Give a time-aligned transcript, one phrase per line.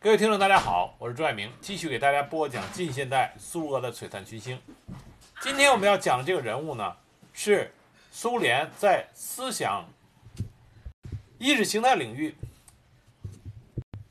[0.00, 4.56] 各位听众，大家好，我是朱爱明，继续给大家播讲近现代苏俄的璀璨群星。
[5.40, 6.96] 今天我们要讲的这个人物呢，
[7.32, 7.74] 是
[8.12, 9.88] 苏联在思想、
[11.36, 12.36] 意识形态领域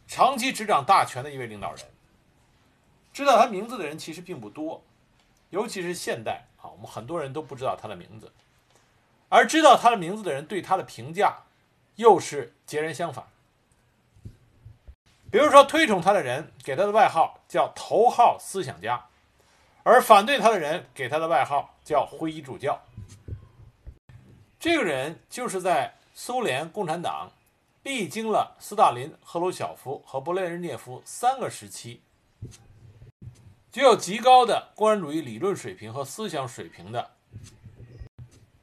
[0.08, 1.86] 长期执掌大权的一位领导人。
[3.14, 4.84] 知道他名字的人其实并不多，
[5.52, 8.30] 尤其是现代啊，我们很多人都不知道他的名字，
[9.30, 11.44] 而知道他的名字的人对他的评价
[11.96, 13.26] 又是截然相反。
[15.38, 19.06] 比如说，推崇他的人给他的外号叫“头号思想家”，
[19.86, 22.82] 而反对他的人给他的外号叫“灰衣主教”。
[24.60, 27.32] 这个人就是在苏联共产党
[27.84, 32.02] 历经了斯大林、赫鲁晓夫和勃列日涅夫三个时期，
[33.72, 37.12] 具有极高的共产主义理论水平和思想水平的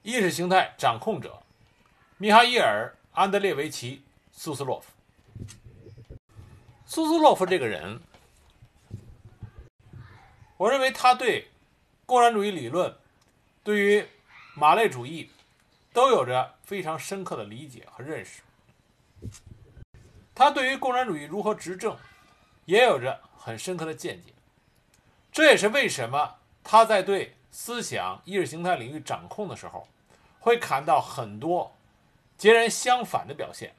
[0.02, 1.40] 意识形态掌控者——
[2.18, 3.98] 米哈伊尔·安德烈维奇·
[4.32, 4.90] 苏斯洛夫。
[6.94, 7.98] 苏斯洛夫这个人，
[10.56, 11.48] 我认为他对
[12.06, 12.94] 共产主义理论、
[13.64, 14.06] 对于
[14.54, 15.28] 马列主义
[15.92, 18.42] 都有着非常深刻的理解和认识。
[20.36, 21.96] 他对于共产主义如何执政
[22.64, 24.32] 也有着很深刻的见解。
[25.32, 29.88] 这也是为什么他在对思想意识形态领域掌控的时候，
[30.38, 31.74] 会看到很多
[32.38, 33.74] 截然相反的表现。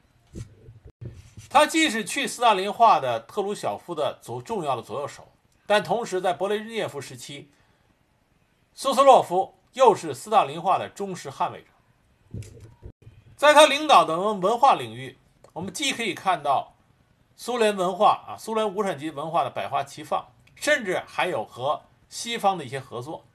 [1.49, 5.27] 他既是去斯大林化的特鲁晓夫的左重要的左右手，
[5.65, 7.49] 但同时在勃列日涅夫时期，
[8.73, 11.67] 苏斯洛夫又是斯大林化的忠实捍卫者。
[13.38, 15.17] 在他领导的文文化领域，
[15.53, 16.73] 我们既可以看到
[17.35, 23.25] 苏联文化啊，苏联无产阶级文化的百花齐放，甚至还有和西方的一些合作。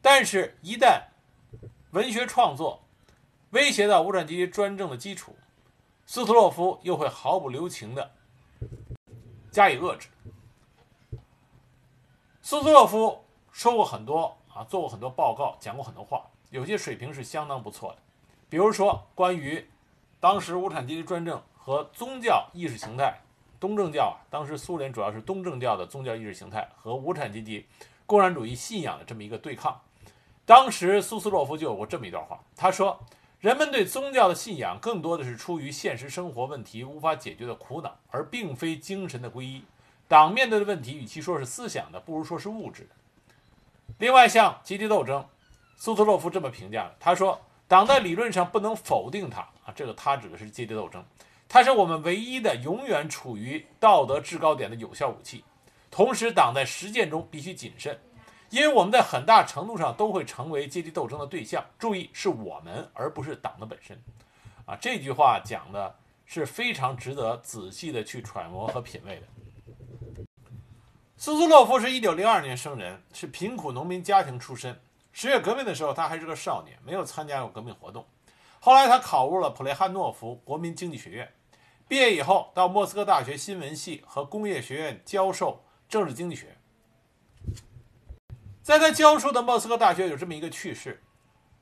[0.00, 1.02] 但是，一旦
[1.90, 2.84] 文学创作
[3.50, 5.36] 威胁到无产阶级专政的基础，
[6.06, 8.10] 苏斯洛夫又会毫不留情地
[9.50, 10.08] 加以遏制。
[12.42, 17.98] 苏斯洛夫说过很多啊，做过很多报告，讲过很多话，有些水平是相当不错的。
[18.50, 19.66] 比如说，关于
[20.20, 23.18] 当时无产阶级专政和宗教意识形态、
[23.58, 27.66] 东正教啊，当时苏联主要是东正教的宗教意识形态和无产阶级
[28.04, 29.80] 共产主义信仰的这么一个对抗。
[30.44, 33.00] 当时苏斯洛夫就有过这么一段话，他说。
[33.44, 39.62] 人们对宗教的信仰更多的是出于现实生活问题无法解决的苦恼，而并非精神的皈依。
[40.08, 42.88] 党面对的问题，与其说是思想的，不如说是物质的。
[43.98, 45.22] 另外，像阶级斗争，
[45.76, 47.38] 苏特洛夫这么评价的：他说，
[47.68, 51.04] 党在理论上不能否定它啊，这个他指的是阶级斗争，
[51.46, 55.44] 它是我们唯一的、永远处于道德制高点的有效武器。
[55.90, 58.00] 同时，党在实践中必须谨慎。
[58.54, 61.64] 因为我们在很大程度上都会成为阶级斗争的对象。
[61.76, 64.00] 注意，是我们，而不是党的本身。
[64.64, 70.24] 啊，这句话讲的是非常值得仔细的去揣摩和品味的。
[71.16, 74.80] 苏斯洛夫是一九零二年生人，是贫苦农民家庭出身。
[75.10, 78.06] 十月革命的时候，他还是个少年，没有参加过革命活动。
[78.60, 81.28] 后来，他考入了普雷汉诺夫国民经济学院，
[81.88, 86.53] 毕业以后到莫斯科大学新闻系和工业学院教授政治经济学。
[88.64, 91.02] 在他教书的莫斯科大学有这么一个趣事，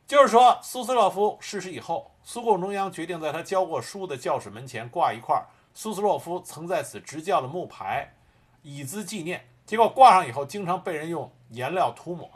[0.06, 8.14] 就是说苏斯洛夫逝世以后，苏共中央决定在他教过书的教室门前挂一块苏斯洛夫曾在此执教的木牌，
[8.62, 9.48] 以资纪念。
[9.66, 12.30] 结果挂上以后，经常被人用颜料涂抹，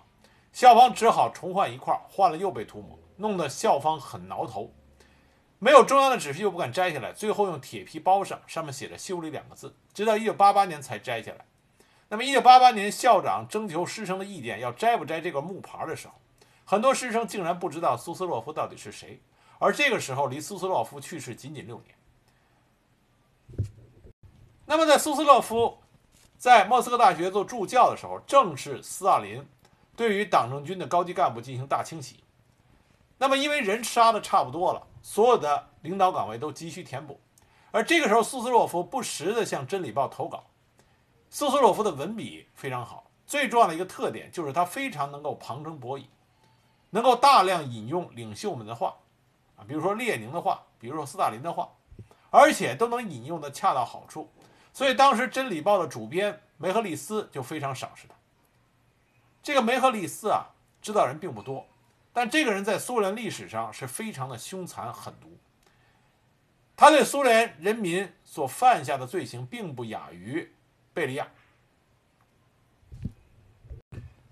[0.53, 4.73] 校方只好重换一块，换了又被涂抹，弄得校方很挠头。
[5.61, 11.45] 没有中央的指示又不敢摘下来，最后用铁皮包上，上面写着“修理”两个字，直到1988年才摘下来。
[12.09, 16.15] 那么，一九八八年，校长征求师生的意见，要摘不摘这个木牌的时候，
[16.65, 19.21] 很多师生竟然不知道苏斯洛夫到底是谁。
[19.59, 21.95] 而这个时候，离苏斯洛夫去世仅仅六年。
[24.67, 25.79] 那么，在苏斯洛夫
[26.39, 29.45] 在莫斯科大学做助教的时候，正是斯大林
[29.97, 32.23] 对于党政军的高级干部进行大清洗。
[33.19, 37.19] 那么，因为人杀的差不多了，所有的领导岗位都急需填补。
[37.73, 40.45] 而这个时候，苏斯洛夫不时地向《真理报》投稿。
[41.37, 46.09] 苏斯洛夫的文笔非常好，最重要的一个特点就是他非常能够旁征博引，
[46.89, 48.97] 能够大量引用领袖们的话，
[49.55, 51.69] 啊，比如说列宁的话，比如说斯大林的话，
[52.31, 54.33] 而且都能引用的恰到好处。
[54.73, 58.15] 所以当时《真理报》的主编梅赫利斯就非常赏识他。
[59.43, 60.47] 这个梅赫利斯啊，
[60.81, 61.67] 知道人并不多，
[62.15, 65.37] 但这个人在苏联历史上是非常的凶残狠毒。
[66.75, 70.51] 他对苏联人民所犯下的罪行，并不亚于。
[70.97, 71.29] 贝利亚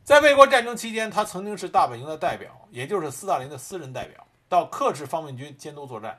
[0.03, 6.19] 在卫国战争期间，他曾经是大本营的代表，也就是斯大林的私人代表，到克制方面军监督作战。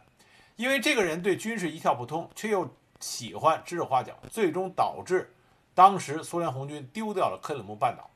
[0.55, 2.69] 因为这个人对军事一窍不通，却又
[2.99, 5.33] 喜欢指手画脚，最终导致
[5.73, 8.07] 当时苏联红军丢掉了克里姆半岛。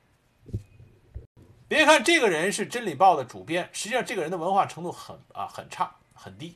[1.68, 6.56] 别看这个人是《真理报》的主编，实际上这个人的文化程度很啊很差很低。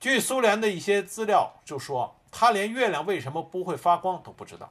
[0.00, 4.70] 据苏联的一些资料就说，他连月亮为什么不会发光都不知道。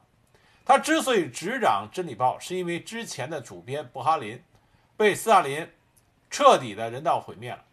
[0.64, 4.40] 他之所以执掌《真理报》，是因为之前的主编布哈林
[4.96, 5.68] 被斯大林
[6.30, 7.64] 彻底的人道毁灭了。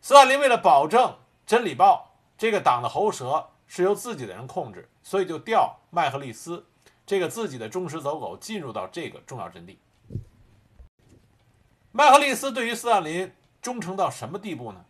[0.00, 1.10] 斯大林为了保证
[1.44, 6.64] 《真理报》这个党的喉舌是由自己的人控制，所以就调麦赫利斯
[7.04, 9.80] 这个自己的忠实走狗进入到这个重要阵地。
[11.90, 14.84] 麦克利斯对于斯大林忠诚到什么地步呢？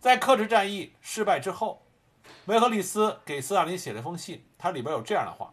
[0.00, 1.82] 在克制战役失败之后，
[2.44, 5.52] 麦克利斯给斯大林写了封信，它里边有这样的话：“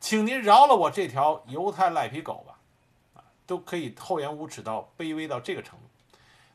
[0.00, 2.58] 请您饶了我这条犹太赖皮狗吧。”
[3.14, 5.84] 啊，都可以厚颜无耻到卑微到这个程度。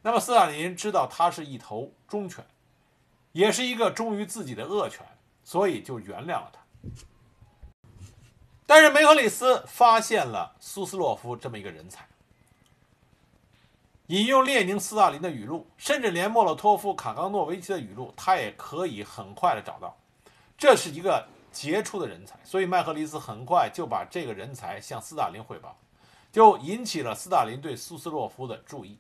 [0.02, 2.46] 那么斯大林知道他是一头忠犬，
[3.34, 5.06] 也是一个忠于自己的恶犬，
[5.44, 6.60] 所以就原谅了他。
[8.66, 12.08] 但是梅克里斯发现了苏斯洛夫这么一个人才。
[14.08, 19.98] 引用列宁、斯大林的语录，甚至连莫洛托夫、卡冈诺维奇的语录，他也可以很快的找到。
[20.58, 25.78] 这是一个杰出的人才，所以麦克利斯很快就把这个人才向斯大林汇报，
[26.32, 28.98] 就引起了斯大林对苏斯洛夫的注意。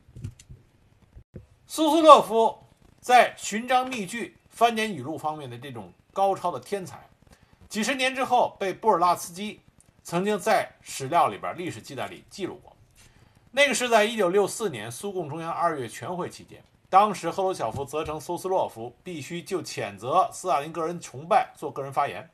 [1.66, 2.58] 苏斯洛夫
[3.00, 7.10] 在寻章觅句、翻点语录方面的这种高超的天才，
[7.70, 9.62] 几十年之后被布尔拉斯基
[10.04, 12.76] 曾经在史料里边、历史记载里记录过。
[13.58, 22.30] 那个是在1964年苏共中央二月全会期间，当时赫鲁晓夫责成苏斯洛夫必须就谴责斯大林个人崇拜做个人发言。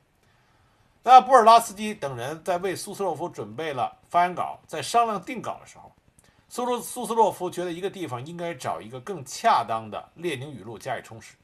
[1.01, 5.93] 那布尔拉斯基等人在为苏斯洛夫准备了发言稿，在商量定稿的时候，
[6.49, 11.35] 苏苏苏斯洛夫觉得一个地方应该找一个更恰当的列宁语录加以充实。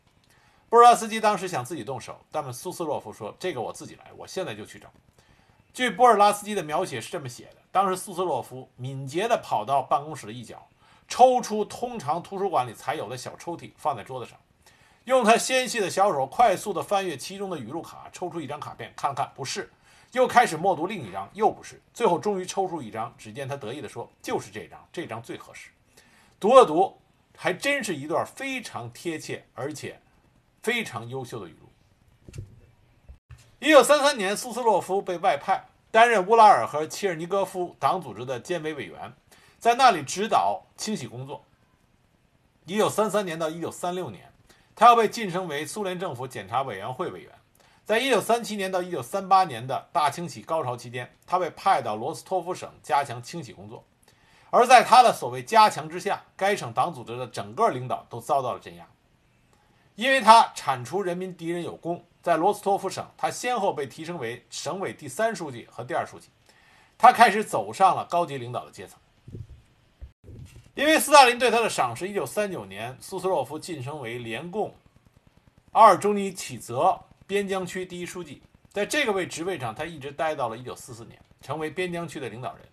[0.67, 4.89] 布尔拉斯基当时想自己动手，但是苏斯洛夫说：“这个我自己来，我现在就去找。”
[5.71, 10.67] 据波尔拉斯基的描写是这么写的：当时苏斯洛夫敏捷地跑到办公室的一角，
[11.07, 14.37] 抽出通常图书馆里才有的小抽屉，放在桌子上，
[15.05, 19.71] 用他纤细的小手快速地翻阅其中的语录卡，抽出一张卡片看了看，不是，
[20.13, 23.13] 又开始默读另一张，又不是，最后终于抽出一张。
[23.17, 25.69] 只见他得意地说：“就是这张，这张最合适。”
[26.39, 26.97] 读了读，
[27.37, 29.99] 还真是一段非常贴切而且
[30.63, 31.69] 非常优秀的语录。
[33.59, 39.13] 一九三三年，苏斯洛夫被外派担任乌拉尔和切尔尼戈夫党组织的监委委员，
[39.57, 41.43] 在那里指导清洗工作。
[42.65, 44.31] 一九三三年到一九三六年，
[44.75, 47.31] 他要被晋升为苏联政府检察委员会委员。
[47.83, 53.83] 在一九三七年到一九三八年的大清洗高潮期间，他被派到罗斯托夫省加强清洗工作。
[54.51, 58.85] 而在他的所谓加强之下，该省党组织的整个领导都遭到了镇压，
[59.95, 62.05] 因为他铲除人民敌人有功。
[62.21, 66.27] 在罗斯托夫省，他先后被提升为省委第三书记和第二书记，
[66.97, 68.99] 他开始走上了高级领导的阶层。
[70.75, 74.73] 因为斯大林对他的赏识，一九三九年，苏斯洛夫晋升为联共
[75.71, 82.65] 阿尔中尼启泽边疆区第一书记，在这个位职位上，他一直待到了一九四四年，成为边疆区的领导人。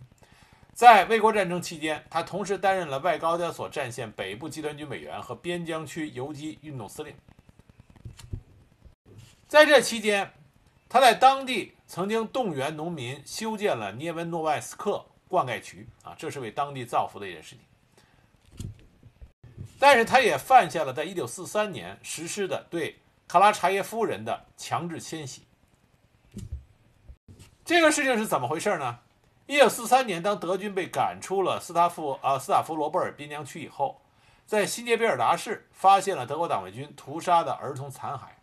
[0.73, 7.15] 在卫国战争期间，他同时担任了外高加索战线北部集团军委员和边疆区游击运动司令。
[9.49, 10.33] 在这期间，
[10.89, 17.61] 他在当地曾经动员农民修建了涅文诺外斯克灌溉渠啊，这是为当地造福的一件事情。
[19.79, 22.99] 但是，他也犯下了在1943年实施的对
[23.29, 25.43] 卡拉查耶夫人的强制迁徙。
[27.65, 28.99] 这个事情是怎么回事呢
[29.47, 34.01] ？1943年，当德军被赶出了斯塔夫啊斯塔夫罗波尔边疆区以后，
[34.45, 38.36] 在新杰贝尔达市发现了德国党卫军屠杀的儿童残骸。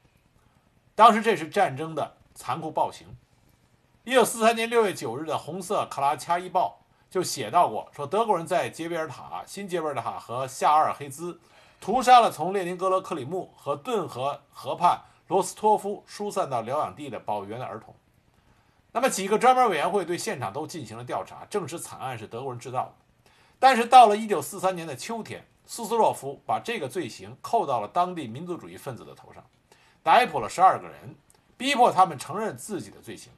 [0.95, 3.07] 当时这是战争的残酷暴行。
[4.03, 6.79] 一九四三年六月九日的《红色卡拉恰伊报》
[7.13, 11.39] 就写到过，说德国人在杰贝尔塔、新杰贝尔塔和夏尔黑兹
[11.79, 17.95] 屠杀了从列宁格勒克里木和顿河河畔罗斯托夫疏散到疗养地的保育员的儿童。
[18.91, 22.93] 那么几个专门委员会对现场都进行了调查，证实惨案是德国人制造的。
[23.57, 29.43] 但是到了一九四三年的秋天，苏斯洛夫把这个罪行扣到了当地民族主义分子的头上。
[30.03, 31.15] 逮捕了十二个人，
[31.57, 33.31] 逼迫他们承认自己的罪行。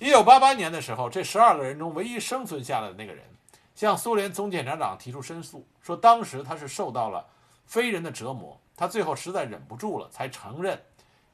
[0.00, 3.24] 一九八八年的时候，这十二个人中唯一生存下来的那个人，
[3.76, 7.24] 向苏联总检察长提出申诉，说当时他是受到了
[7.66, 10.82] 非人的折磨，他最后实在忍不住了，才承认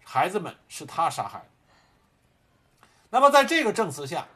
[0.04, 1.46] 孩子们是他杀害的。
[3.08, 4.26] 那么在这个证词下，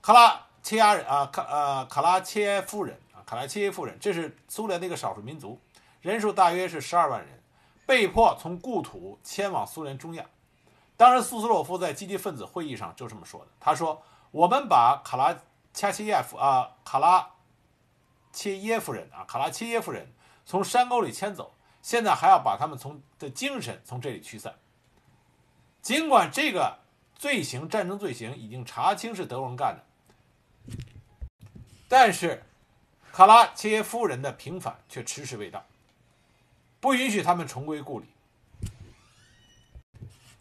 [0.00, 5.60] 卡拉切亚人啊，卡呃卡拉切夫人啊，卡拉切夫人，这是苏联的一个少数民族，
[6.00, 7.42] 人数大约是十二万人。
[7.86, 10.26] 被迫从故土迁往苏联中亚。
[10.96, 14.02] 当时苏斯洛夫在基地分子会议上就这么说的：“他说，
[14.32, 15.36] 我们把卡拉
[15.72, 17.30] 恰切耶夫啊，卡拉
[18.32, 20.12] 切耶夫人啊，卡拉切耶夫人
[20.44, 24.58] 从山沟里迁走，现在还要把他们从的精神从这里驱散。
[25.82, 26.78] 尽管这个
[27.14, 30.76] 罪行，战争罪行已经查清是德国人干的，
[31.88, 32.42] 但是
[33.12, 35.62] 卡拉切耶夫人的平反却迟迟未到，
[36.86, 38.06] 不允许他们重归故里。”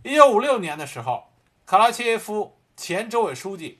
[0.05, 1.23] 一九五六年的时候，
[1.65, 3.79] 卡拉切耶夫前州委书记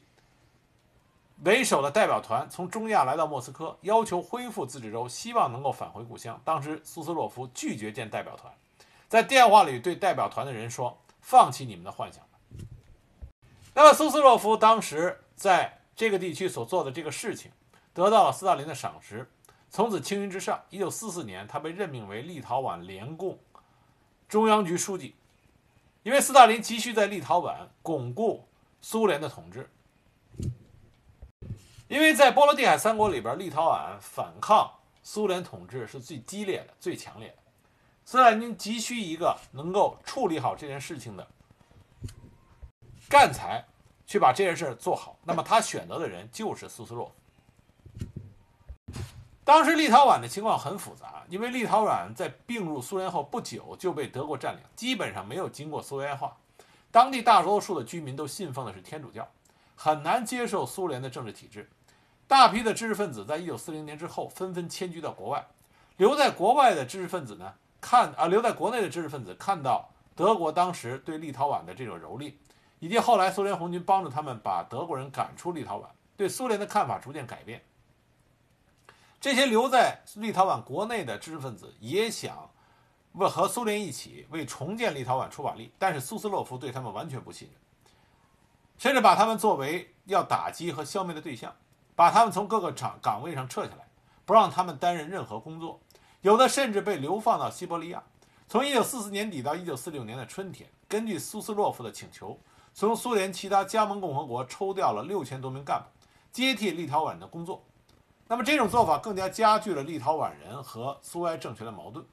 [1.43, 6.41] 为首的代表团从中亚来到莫斯科，要求恢复自治州，希望能够返回故乡。
[6.43, 8.51] 当时苏斯洛夫拒绝见代表团，
[9.07, 12.23] 在电话里对代表团的人说：“放弃你们的幻想。”
[13.75, 17.51] 那么苏斯洛夫当时在这个地区所做的这个事情，
[17.93, 19.29] 得到了斯大林的赏识，
[19.75, 20.63] 从此青云直上。
[20.69, 23.37] 一九四四年，他被任命为立陶宛联共
[24.29, 25.13] 中央局书记。
[26.01, 28.47] 因为斯大林急需在立陶宛巩固
[28.79, 29.69] 苏联的统治，
[31.89, 34.71] 因为在波罗的海三国里边，立陶宛反抗
[35.03, 37.35] 苏联统治是最激烈的、最强烈的。
[38.05, 41.27] 斯大林急需一个能够处理好这件事情的
[43.09, 43.61] 干才，
[44.07, 45.19] 去把这件事做好。
[45.25, 47.11] 那么他选择的人就是苏斯洛夫。
[49.45, 56.35] 当时立陶宛的情况很复杂，因为立陶宛在并入苏联后不久就被德国占领，基本上没有经过苏维埃化。
[56.91, 59.27] 当地大多数的居民都信奉的是天主教，
[59.75, 61.69] 很难接受苏联的政治体制。
[62.27, 65.45] 大批的知识分子在一九四零年之后纷纷迁居到国外，
[65.97, 72.33] 留在国外的知识分子呢，看啊，留在国内的知识分子看到德国当时对立陶宛的这种蹂躏，
[72.79, 75.85] 以及后来苏联红军帮助他们把德国人赶出立陶宛，
[76.17, 77.61] 对苏联的看法逐渐改变。
[79.25, 82.47] 这些留在立陶宛国内的知识分子也想
[83.13, 87.59] 为和苏联一起为重建立陶宛出把力，但是苏斯洛夫对他们完全不信任，
[88.77, 91.51] 甚至把他们作为要打击和消灭的对象，
[91.95, 93.87] 把他们从各个岗岗位上撤下来，
[94.25, 95.79] 不让他们担任任何工作，
[96.21, 98.03] 有的甚至被流放到西伯利亚。
[98.47, 102.39] 从1944年底到1946年的春天，根据苏斯洛夫的请求，
[102.75, 107.65] 从苏联其他加盟共和国抽调了六千多名干部，接替立陶宛的工作。
[108.27, 112.03] 那么这种做法更加加剧了立陶宛人和苏维埃政权的矛盾。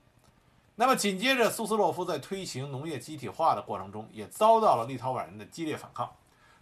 [0.75, 6.11] 那么紧接着，苏斯洛夫在推行农业集体化的过程中，也遭到了立陶宛人的激烈反抗，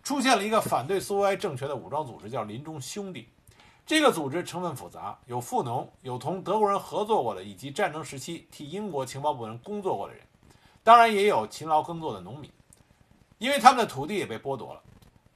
[0.03, 3.29] 出现了一个反对苏维埃政权的武装组织，叫林中兄弟。
[3.87, 10.23] 这个组织成分复杂，有富农，有同德国人合作过的，以及战争时期替英国情报部门工作过的人，
[10.85, 12.49] 当然也有勤劳耕作的农民，
[13.39, 14.81] 因为他们的土地也被剥夺了。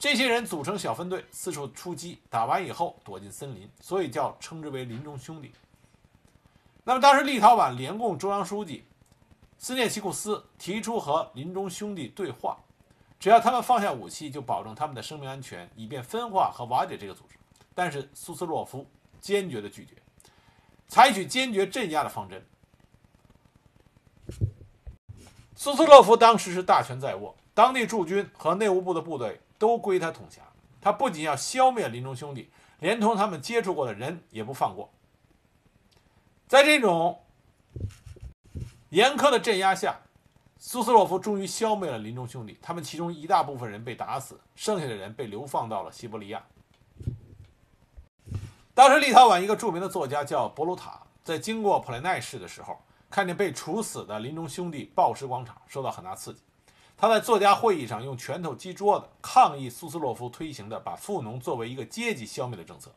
[0.05, 5.51] 这些人组成小分队，四处出击，打完以后躲进森林，所以叫称之为“林中兄弟”。
[6.85, 8.85] 那么，当时立陶宛联共中央书记
[9.57, 12.59] 斯涅奇库斯提出和林中兄弟对话，
[13.19, 17.39] 只要他们放下武器，就保证他们的生命安全，以便分化和瓦解这个组织。
[17.75, 18.87] 但是苏斯洛夫
[19.23, 19.95] 坚决的拒绝，
[20.87, 22.47] 采取坚决镇压的方针。
[25.57, 29.41] 苏斯洛夫当时是大权在握，当地驻军和内务部的部队。
[29.65, 30.43] 都归他统辖。
[30.79, 34.93] 他不仅要消灭林中兄弟，连同他们接触过的人也不放过。
[36.47, 37.19] 在这种
[38.91, 39.99] 严苛的镇压下，
[40.59, 42.59] 苏斯洛夫终于消灭了林中兄弟。
[42.61, 46.45] 他们其中一大部分人被打死，剩下的人被流放到了西伯利亚。
[48.75, 52.79] 当时，立陶宛一个著名的作家叫博鲁塔，在经过普雷奈市的时候，
[53.09, 56.41] 看见被处死的林中兄弟暴尸广场，受到很大刺激。
[57.05, 62.91] 他在作家会议上用拳头击桌子，抗议苏斯洛夫推行的把富农作为一个阶级消灭的政策，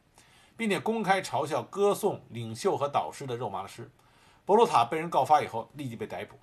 [0.55, 3.91] 并且公开嘲笑、歌颂领袖和导师的肉麻的诗。
[4.45, 6.37] 博鲁塔被人告发以后，立即被逮捕。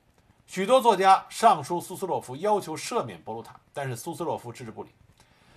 [0.47, 4.91] 许多作家上书苏斯洛夫，要求赦免博鲁塔，但是苏斯洛夫置之不理。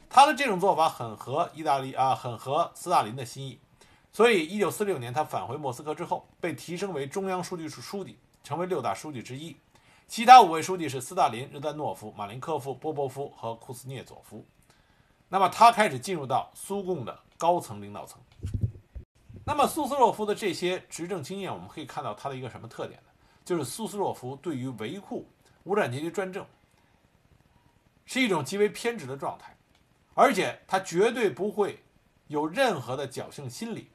[0.10, 3.60] 他的这种做法很合意大利啊，很合斯大林的心意。
[4.14, 9.58] 所以，一九四六年他返回莫斯科之后，被提升为中央书记处书记，成为六大书记之一。
[10.08, 14.46] 其他五位书记是斯大林、日丹诺夫、马林科夫、波波夫和库斯涅佐夫。
[15.28, 18.22] 那么他开始进入到苏共的高层领导层。
[19.46, 23.10] 那么苏斯洛夫的这些执政经验，我们可以看到他的一个什么特点呢？
[23.44, 25.28] 就是苏斯洛夫对于维护
[25.64, 26.46] 无产阶级专政
[28.06, 29.56] 是一种极为偏执的状态，
[30.14, 31.84] 而且他绝对不会
[32.28, 33.90] 有任何的侥幸心理，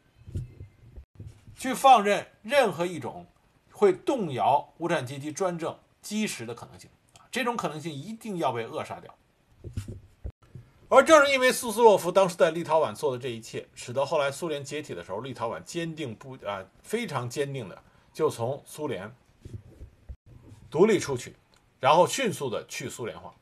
[1.56, 3.26] 去放任任何一种
[3.72, 5.74] 会动摇无产阶级专政。
[6.02, 9.14] 基石的可能性啊，这种可能性一定要被扼杀掉。
[10.88, 17.82] 而正是因为苏斯洛夫当时在立陶宛做的这一切，使得后来苏联解体的时候，立陶宛坚定不啊非常坚定的
[18.12, 19.10] 就从苏联
[20.70, 21.34] 独立出去，
[21.80, 23.32] 然后迅速的去苏联化。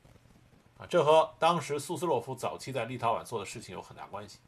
[0.78, 4.38] 啊，这和当时苏斯洛夫早期在立陶宛做的事情有很大关系。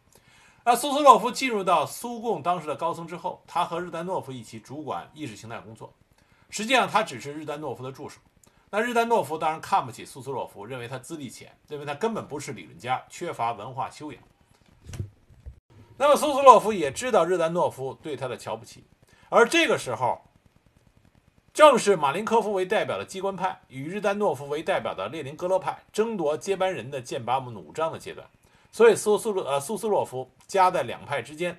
[0.64, 5.92] 那苏斯洛夫进入到苏共当时的高层之后，他和日丹诺夫一起主管意识形态工作。
[6.52, 8.20] 实际上，他只是日丹诺夫的助手。
[8.70, 14.22] 那日丹诺夫当然看不起苏斯洛夫，认为他资历浅，认为他根本不是理论家，缺乏文化修养。
[15.96, 18.84] 那么苏斯洛夫也知道日丹诺夫对他的瞧不起，
[19.30, 20.20] 而这个时候，
[21.54, 28.26] 正是马林科夫为代表的机关派与日丹诺夫为代表的列宁格勒派争夺接班人的剑拔弩张的阶段，
[28.70, 31.58] 所以苏苏洛呃苏斯洛夫夹在两派之间，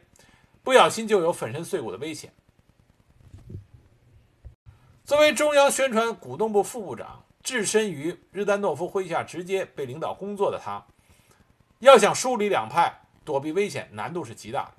[0.62, 2.32] 不小心就有粉身碎骨的危险。
[5.06, 10.86] 作为中央宣传鼓动部副部长，置身于日丹诺夫麾下直接被领导工作的他，
[11.80, 14.72] 要想梳理两派、躲避危险，难度是极大的。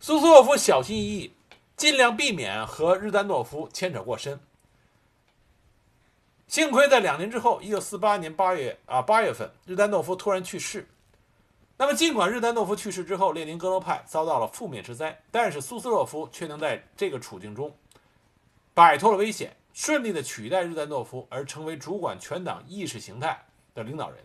[0.00, 1.34] 苏斯洛夫小心翼翼，
[1.76, 4.40] 尽量避免和日丹诺夫牵扯过深。
[6.48, 10.88] 幸亏在两年之后，一九四八年八月啊八月份，日丹诺夫突然去世。
[11.76, 17.72] 那么，尽管日丹诺夫去世之后，列宁格勒派遭到了覆灭之灾，但是苏斯洛夫却能在这个处境中。
[18.74, 24.18] 摆脱了危险，顺利的取代日丹诺夫，而成为主管全党意识形态的领导人。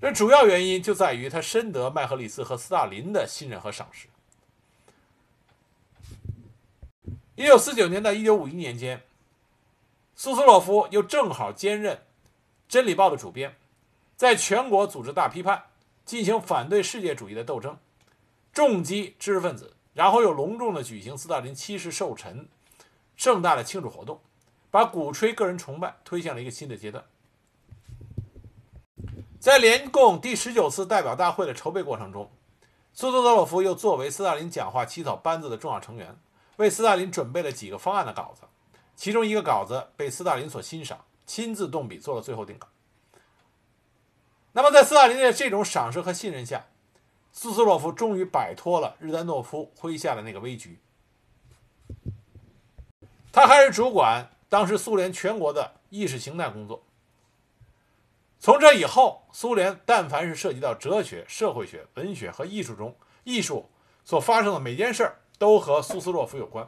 [0.00, 4.06] 这主要原因就在于他深得麦赫里斯和斯大林的信任和赏识。
[7.34, 9.02] 一九四九年到一九五一年间，
[10.14, 11.96] 苏斯洛夫又正好兼任
[12.68, 13.56] 《真理报》的主编，
[14.14, 15.64] 在全国组织大批判，
[16.04, 17.78] 进行反对世界主义的斗争，
[18.52, 19.74] 重击知识分子。
[19.98, 22.46] 然后又隆重的举行斯大林七世寿辰
[23.16, 24.20] 盛大的庆祝活动，
[24.70, 27.04] 把鼓吹个人崇拜推向了一个新的阶段。
[29.40, 32.30] 在联共第十九次代表大会的筹备过程中，
[32.92, 36.16] 苏斯洛夫又作为斯大林讲话起草班子的重要成员，
[36.58, 38.42] 为斯大林准备了几个方案的稿子，
[38.94, 42.68] 其中一个稿子被斯大林所欣赏，亲自动笔做了最后定稿。
[44.52, 46.66] 那么，在斯大林的这种赏识和信任下，
[47.32, 50.78] 苏斯洛夫终于摆脱了日丹诺夫麾下的那个危局。
[53.32, 56.82] 他还是主管当时苏联全国的意识形态工作。
[58.40, 63.68] 从这以后，苏联但凡是涉及到哲学、社会学、文学和艺术中，艺术
[64.04, 66.66] 所发生的每件事儿都和苏斯洛夫有关。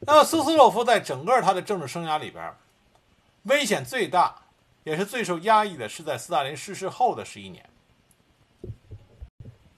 [0.00, 2.52] 那么，苏斯洛夫在整个他的政治生涯里边，
[3.44, 4.34] 危险最大，
[4.82, 7.69] 也是最受压抑的，是在斯大林逝世后的十一年。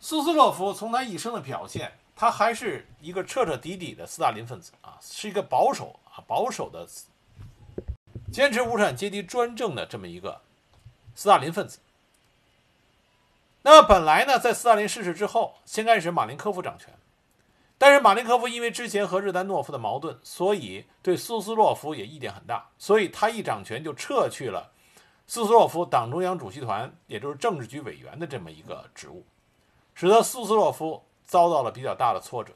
[0.04, 6.84] 苏斯洛夫从他一生的表现，他还是一个彻彻底底的斯大林分子啊，是一个保守啊保守的、
[8.32, 10.40] 坚持无产阶级专政的这么一个
[11.14, 11.78] 斯大林分子。
[13.62, 16.92] 那么本来呢，在斯大林逝世之后，先开始马林科夫掌权，
[17.78, 24.72] 但是马林科夫因为之前和日丹诺夫的矛盾，所以对苏斯洛夫也意见很大，所以他一掌权就撤去了
[25.28, 29.24] 苏斯洛夫党中央主席团，也就是政治局委员的这么一个职务。
[30.02, 32.52] 使得苏斯洛夫遭到了比较大的挫折。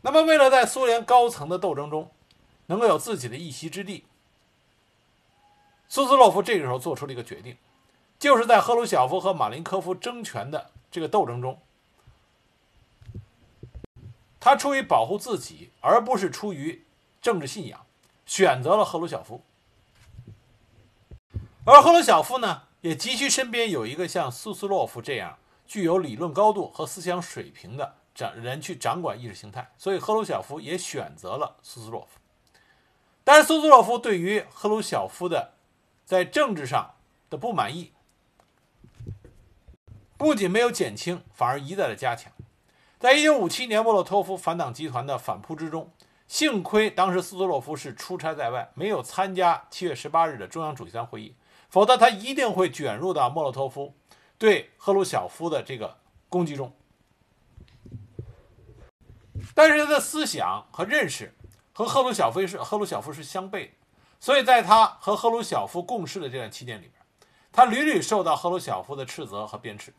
[0.00, 2.10] 那么，为了在苏联高层的斗争中
[2.66, 4.04] 能够有自己的一席之地，
[5.88, 7.56] 苏斯洛夫这个时候做出了一个决定，
[8.18, 11.56] 就是在赫鲁晓夫和马林科夫争权的这个斗争中，
[14.40, 16.84] 他出于保护自己，而不是出于
[17.22, 17.86] 政治信仰，
[18.26, 19.40] 选择了赫鲁晓夫。
[21.64, 22.62] 而赫鲁晓夫呢？
[22.86, 32.20] 也急需身边有一个像苏斯洛夫这样具有理论高度和思想水平的掌人去掌管意识形态，所以赫鲁晓夫也选择了苏斯洛夫。
[33.24, 35.54] 但是苏斯洛夫对于赫鲁晓夫的
[36.04, 36.94] 在政治上
[37.28, 37.90] 的不满意，
[40.16, 42.32] 不仅没有减轻，反而一再的加强。
[43.00, 45.90] 在一九五七年莫洛托夫反党集团的反扑之中，
[46.28, 51.34] 幸亏当时苏斯洛夫是出差在外，没有参加七月十八日的中央主席团会议。
[51.68, 53.94] 否则，他一定会卷入到莫洛托夫
[54.38, 55.98] 对赫鲁晓夫的这个
[56.28, 56.72] 攻击中。
[59.54, 61.34] 但是他的思想和认识
[61.72, 63.70] 和赫鲁晓夫是赫鲁晓夫是相悖的，
[64.18, 66.92] 所以在他和赫鲁晓夫共事的这段期间里边，
[67.52, 69.90] 他屡屡受到赫鲁晓夫的斥责和鞭笞。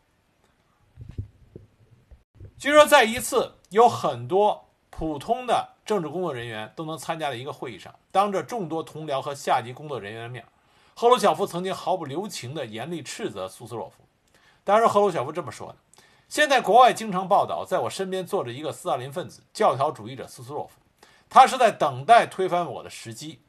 [2.57, 10.43] 据说，在一次有很多普通的政治工作人员都能参加的一个会议上，当着众多同僚和下级工作人员的面。
[10.99, 14.03] 赫鲁晓夫曾经毫不留情地严厉斥责苏斯洛夫。
[14.63, 15.75] 当时赫鲁晓夫这么说的
[16.27, 20.79] ：“现在国外经常报道，在我身边坐着一个斯大林分子、教条主义者苏斯洛夫，
[21.29, 23.41] 他是在等待推翻我的时机。”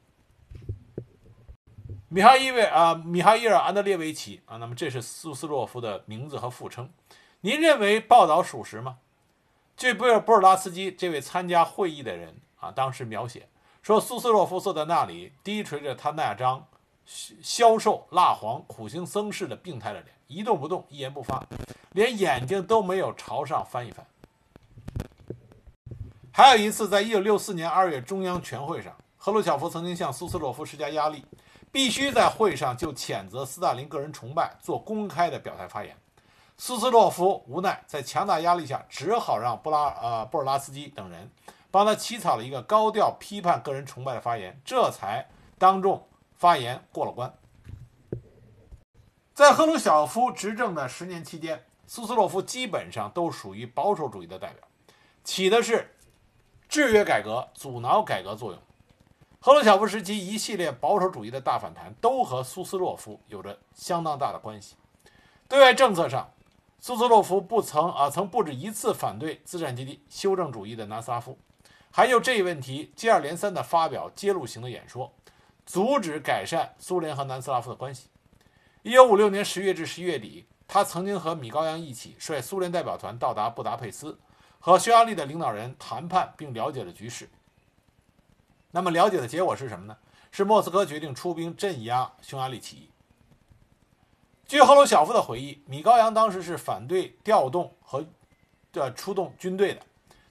[2.09, 6.87] 米哈伊维啊，米哈伊尔·安德烈维奇啊，那么这是苏斯洛夫的名字和副称。
[7.41, 8.99] 您认为报道属实吗？
[9.75, 13.49] 据布尔布尔拉斯基这位参加会议的人啊，当时描写
[13.81, 16.67] 说，苏斯洛夫坐在那里，低垂着他那张
[17.41, 21.43] 消瘦、蜡黄、苦行僧式的病态的脸，一动不动，一言不发，
[21.93, 24.05] 连眼睛都没有朝上翻一翻。
[26.31, 31.25] 还有一次，在一九六四年二月中央全会上，赫鲁晓夫曾经向苏斯洛夫施加压力，
[31.71, 35.97] 必须在会上就谴责斯大林个人崇拜做公开的表态发言。
[36.57, 41.29] 苏斯洛夫无奈，在强大压力下，只好让布拉呃布尔拉斯基等人
[41.71, 46.07] 帮他起草了一个高调批判个人崇拜的发言，这才当众
[46.39, 47.31] 发言过了关。
[49.33, 54.65] 在赫鲁晓夫执政的十年期间，苏斯洛夫基本上都属于保守主义的代表，
[55.25, 55.93] 起的是
[56.69, 58.61] 制约改革、阻挠改革作用。
[59.41, 64.75] 赫鲁晓夫时期一系列保守主义的大反弹，都和苏斯洛夫有着相当大的关系。
[65.49, 66.31] 对外政策上，
[66.79, 71.37] 苏斯洛夫不曾啊曾不止一次反对资产阶级修正主义的南斯拉夫，
[71.91, 75.13] 还就这一问题接二连三地发表揭露型的演说，
[75.69, 78.07] 阻止改善苏联和南斯拉夫的关系。
[78.81, 84.17] 一九五六年十月至十一月底，他曾经和米高扬一起率苏联代表团到达布达佩斯，
[84.59, 87.29] 和匈牙利的领导人谈判，并了解了局势。
[88.71, 89.95] 那么了解的结果是什么呢？
[90.31, 92.89] 是莫斯科决定出兵镇压匈牙利起义。
[94.47, 98.03] 据赫鲁晓夫的回忆，米高扬当时是反对调动和
[98.73, 99.81] 的出动军队的，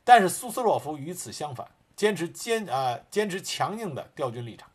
[0.02, 4.67] 但是苏斯洛夫与此相反，坚持坚呃坚持强硬的调军立场。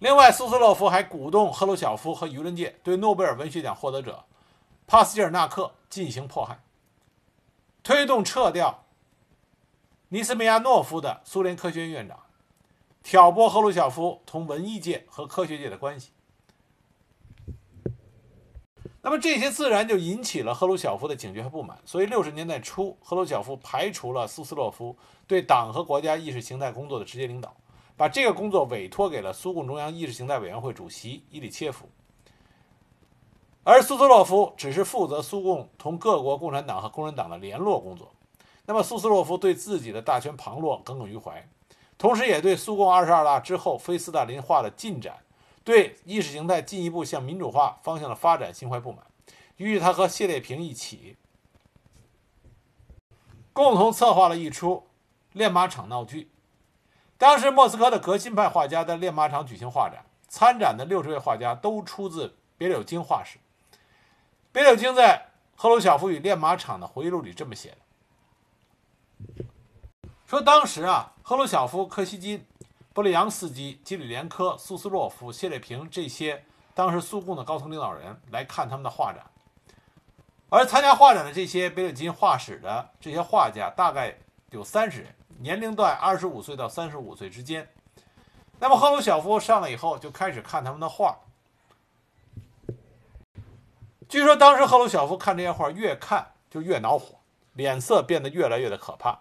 [0.00, 4.24] 另外，苏斯洛夫还鼓动赫鲁晓夫和舆论界对诺贝尔文学奖获得者
[4.86, 6.60] 帕斯捷尔纳克进行迫害，
[7.82, 8.84] 推动撤掉
[10.08, 12.18] 尼斯梅亚诺夫的苏联科学院院长，
[13.02, 16.10] 挑拨赫鲁晓夫同文艺界和科学界的关系。
[19.00, 27.54] 那么这些自然就引起了赫鲁晓夫的警觉和不满，所以六十年代初，赫鲁晓夫排除了苏斯洛夫对党和国家意识形态工作的直接领导。
[27.96, 31.88] 把这个工作委托给了苏共中央意识形态委员会主席伊里切夫，
[33.62, 38.12] 而苏斯洛夫只是负责苏共同各国共产党和工人党的联络工作。
[38.66, 41.48] 那么苏斯洛夫对自己的大权旁落耿耿于怀，
[41.96, 45.18] 同时也对苏共二十二大之后非斯大林化的进展，
[45.62, 49.06] 对意识形态进一步向民主化方向的发展心怀不满。
[49.56, 51.16] 于是他和谢列平一起，
[53.52, 54.82] 共同策划了一出
[55.32, 56.28] 练马场闹剧。
[57.24, 63.38] 当时，莫斯科的革新派画家在练马场举行画展，参展的六十位画家都出自别柳京画室。
[64.52, 67.74] 别柳京在赫鲁晓夫与练马场的回忆录里这么写
[69.38, 69.44] 的：
[70.26, 72.46] 说当时啊，赫鲁晓夫、柯西金、
[72.92, 79.24] 布里扬斯基、基里连科、苏斯洛夫、谢列平这些当时苏共的高层领导人来看他们的画展，
[80.50, 84.14] 而参加画展的这些别柳京画室的这些画家大概
[84.50, 85.14] 有三十人。
[85.44, 87.68] 年龄段二十五岁到三十五岁之间，
[88.60, 91.18] 那么赫鲁晓夫上来以后就开始看他们的画。
[94.08, 97.16] 据说当时赫鲁晓夫看这些画，越看就越恼火，
[97.52, 99.18] 脸色变得越来越的可怕。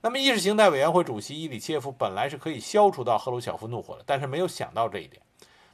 [0.00, 5.20] 那么意识形态委员会主席伊里切夫本来是可以消除到赫鲁晓夫怒火的，但是没有想到这一点。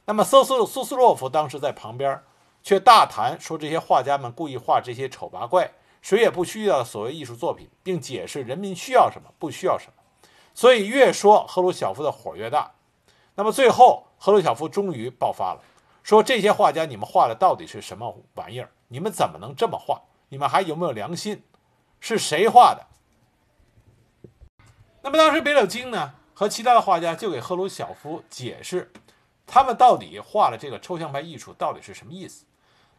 [0.03, 2.21] 那么苏斯苏斯洛夫当时在旁边
[2.61, 5.71] 却大谈说这些画家们故意画这些丑八怪。
[6.05, 9.93] 谁也不需要所谓艺术作品，并解释人民需要什么，不需要什么。
[10.53, 12.71] 所以越说赫鲁晓夫的火越大。
[13.33, 15.63] 那么最后，赫鲁晓夫终于爆发了，
[16.03, 18.69] 说：“这些画家，你们画的到底是什么玩意儿？
[18.89, 19.99] 你们怎么能这么画？
[20.29, 21.41] 你们还有没有良心？
[21.99, 22.85] 是谁画的？”
[25.01, 28.93] 那么当时别柳京呢和其他的画家就给赫鲁晓夫解释，
[29.47, 32.45] 他们到底画了这个抽象派艺术到底是什么意思。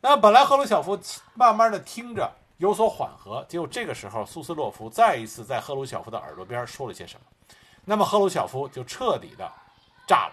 [0.01, 0.99] 那本来赫鲁晓夫
[1.35, 2.33] 慢慢的听着。
[2.59, 9.51] 有所缓和，结果这个时候，苏斯洛夫再一次在赫鲁晓夫的耳朵边说了些什么，那么赫鲁晓夫就彻底的
[10.07, 10.33] 炸了，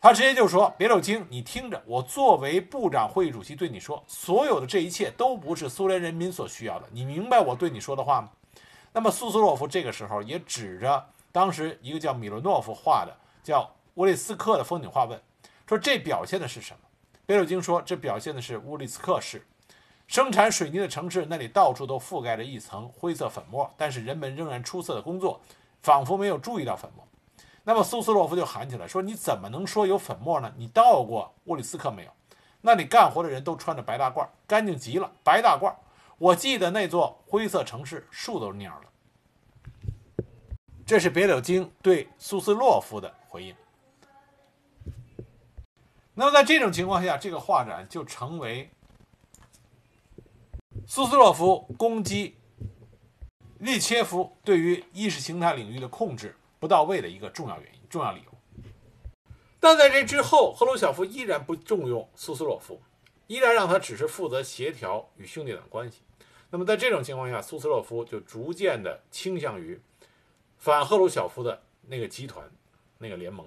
[0.00, 8.28] 他直接就说：“别柳京，你听着，我作为部长会议主席对你说，所有的这一切都不是苏联人民所需要的，你明白我对你说的话吗？”
[8.92, 15.20] 那么苏斯洛夫这个时候也指着当时一个叫米罗诺夫画的叫乌利斯克的风景画问，
[15.66, 16.80] 说：“这表现的是什么？”
[17.24, 19.42] 别柳京说：“这表现的是乌利斯克市。”
[20.08, 25.38] 生产水泥的城市，那里到处都覆盖着一层灰色粉末，但是人们仍然出色的工作，
[25.82, 27.06] 仿佛没有注意到粉末。
[27.62, 30.50] 那么苏斯洛夫就喊起来说：“你怎么能说有粉末呢？
[30.56, 32.10] 你到过乌里斯克没有？
[32.62, 35.74] 那里干活的人都穿着白大褂，干净极了，白大褂。
[36.16, 38.84] 我记得那座灰色城市，树都是蔫了。”
[40.86, 43.54] 这是别柳京对苏斯洛夫的回应。
[46.14, 48.70] 那么在这种情况下，这个画展就成为。
[50.90, 52.34] 苏斯洛夫攻击
[53.58, 58.32] 利切夫对于意识形态领域的控制不到位的一个重要原因、重要理由。
[59.60, 62.80] 但在这之后，赫鲁晓夫依然不重用苏斯洛夫，
[63.26, 65.98] 依然让他只是负责协调与兄弟党关系。
[66.48, 69.78] 那么在这种情况下，苏斯洛夫就逐渐的倾向于
[70.56, 72.50] 反赫鲁晓夫的那个集团、
[72.96, 73.46] 那个联盟。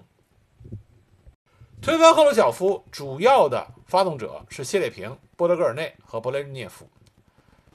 [1.81, 6.87] 推翻赫鲁晓夫主要的发动者是谢列平、波德戈尔内和勃列日涅夫。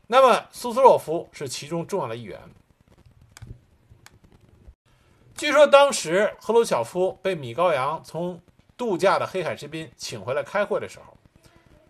[0.06, 2.40] 那么苏斯洛夫是其中重要的一员。
[5.36, 8.40] 据说当时赫鲁晓夫被米高扬从
[8.76, 11.16] 度假的黑海之滨请回来开会的时候，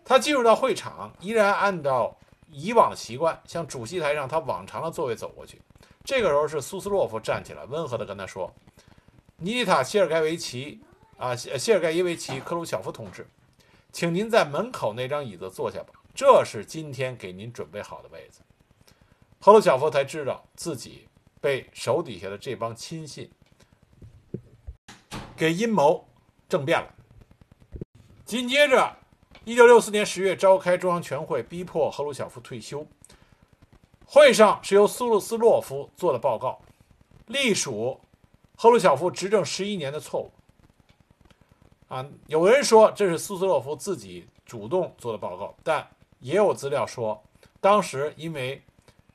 [0.05, 2.17] 他进入到会场，依然按照
[2.49, 5.61] 以往的习惯，向主席台上他往常的座位走过去。
[6.05, 8.53] 这个时候是苏斯洛夫站起来，温和地跟他说
[9.39, 10.81] ：“尼基塔·谢尔盖维奇，
[11.19, 13.29] 啊，谢尔盖耶维奇·克鲁晓夫同志，
[13.91, 18.41] 请您在门口那张椅子坐下吧，这是今天给您准备好的位子。”
[19.39, 21.07] 赫鲁晓夫才知道自己
[21.41, 23.31] 被手底下的这帮亲信
[25.37, 26.09] 给阴谋
[26.49, 26.95] 政变了。
[28.25, 28.97] 紧接着
[29.45, 32.85] ，1964年10月召开中央全会，逼迫赫鲁晓夫退休。
[34.07, 36.61] 会上是由苏鲁斯洛夫做的报告，
[37.27, 38.01] 隶属
[38.57, 40.33] 赫鲁晓夫执政十一年的错误。
[41.89, 45.87] 啊，有人说这是苏斯洛夫自己主动做的报告，但
[46.27, 47.23] 也有资料说，
[47.61, 48.61] 当时因为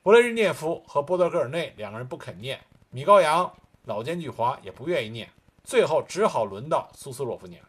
[0.02, 3.52] 勃列日涅夫和波德戈尔内两个人不肯念，米高扬
[3.84, 5.28] 老奸巨猾也不愿意念，
[5.62, 7.62] 最后只好轮到苏斯洛夫念。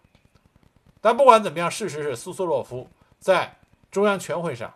[1.01, 2.87] 但不管怎么样，事实是苏斯洛夫
[3.19, 3.57] 在
[3.91, 4.73] 中央全会上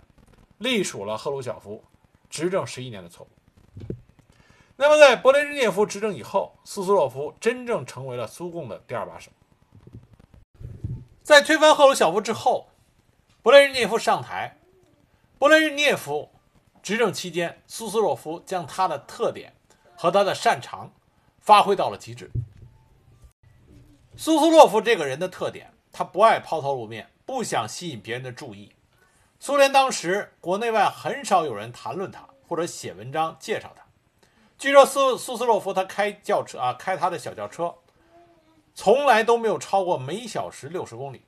[0.58, 1.82] 隶属了赫鲁晓夫。
[2.30, 3.30] 执政十一年的错误。
[4.76, 9.32] 那么，在勃列日涅夫执政以后，苏斯洛夫真正成为了苏共的第二把手。
[11.24, 12.68] 在推翻赫鲁晓夫之后，
[13.42, 14.57] 勃列日涅夫上台。
[15.40, 16.32] 勃列日涅夫
[16.82, 19.54] 执政期间，苏斯洛夫将他的特点
[19.96, 20.92] 和他的擅长
[21.40, 22.32] 发挥到了极致。
[24.16, 28.72] 苏斯洛夫这个人的特点，他不爱抛头露面，不想吸引别人的注意。
[29.40, 33.84] 苏联当时国内外很少有人谈论他或者写文章介绍他。
[34.58, 37.76] 据说苏苏斯洛夫他开轿车啊，开他的小轿车，
[38.74, 41.27] 从来都没有超过每小时六十公里，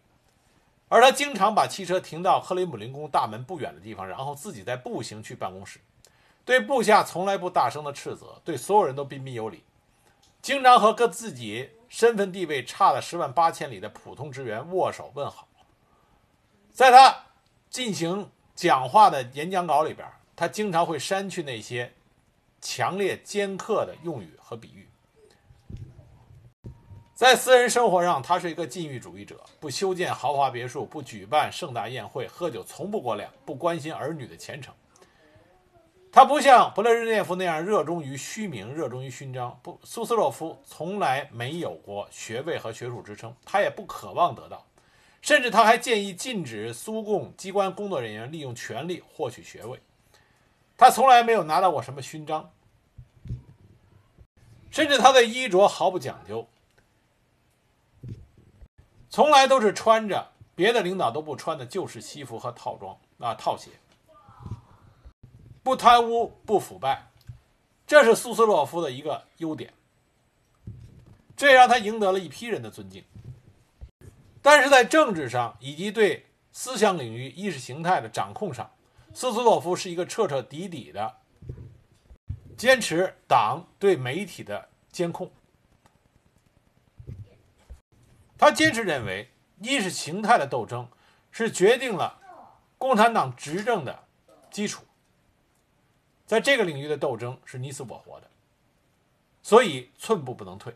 [0.89, 5.79] 而他经常把汽车停到克里姆林宫大门不远的地方，然后自己再步行去办公室。
[6.43, 9.63] 对部下从来不大声的斥责，对所有人都彬彬有礼，
[10.41, 15.47] 经常和跟自己身份地位差了十万八千里的普通职员握手问好。
[16.73, 17.23] 在他。
[17.69, 21.93] 进行讲话的演讲稿里边，他经常会删去那些
[22.59, 24.88] 强烈尖刻的用语和比喻。
[27.19, 34.73] 在私人生活上，他是一个禁欲主义者，不修建豪华别墅，不举办盛大宴会，喝酒从不过量，不关心儿女的前程。
[36.13, 39.59] 他不像勃列日涅夫那样热衷于虚名，热衷于勋章。
[39.61, 44.65] 不，苏斯洛夫从来没有过学位和学术职称，他也不渴望得到。
[45.21, 49.77] 甚至他还建议禁止苏共机关工作人员利用权力获取学位。
[50.77, 52.49] 他从来没有拿到过什么勋章，
[54.71, 56.47] 甚至他的衣着毫不讲究，
[59.09, 63.71] 从来都是穿着别的领导都不穿的旧式西服和套装啊套鞋。
[65.63, 67.09] 不贪污，不腐败，
[67.85, 69.73] 这是苏斯洛夫的一个优点，
[71.35, 73.03] 这让他赢得了一批人的尊敬。
[74.41, 78.71] 但是在政治上以及对思想领域、意识形态的掌控上，
[79.13, 81.17] 苏斯洛夫是一个彻彻底底的
[82.55, 85.29] 坚持党对媒体的监控。
[88.39, 89.29] 他坚持认为，
[89.61, 90.87] 意识形态的斗争
[91.29, 92.17] 是决定了
[92.77, 94.05] 共产党执政的
[94.49, 94.85] 基础，
[96.25, 98.27] 在这个领域的斗争是你死我活的，
[99.43, 100.73] 所以寸步不能退。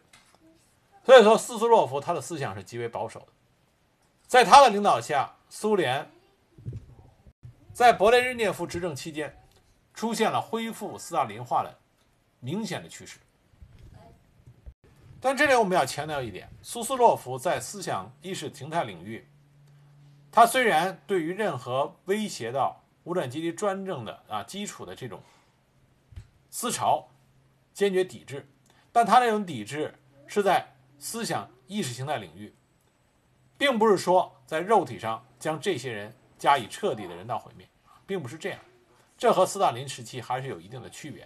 [1.06, 3.28] 所以说，斯斯洛夫他的思想是极为保守的。
[4.28, 6.12] 在他的领导下，苏联
[7.74, 9.42] 在勃列日涅夫执政期间
[9.94, 11.80] 出现了恢复斯大林化的
[12.42, 13.20] 明显的趋势。
[15.26, 19.26] 但这里我们要强调一点：苏斯洛夫在思想意识形态领域，
[20.30, 25.24] 他虽然对于任何威胁到无产阶级专政的啊基础的这种
[26.50, 27.08] 思潮
[27.74, 28.46] 坚决抵制，
[28.92, 32.54] 但他那种抵制是在思想意识形态领域。
[33.58, 37.66] 并不是说在肉体上将这些人加以彻底的人道毁灭，
[38.06, 38.60] 并不是这样，
[39.18, 41.26] 这和斯大林时期还是有一定的区别。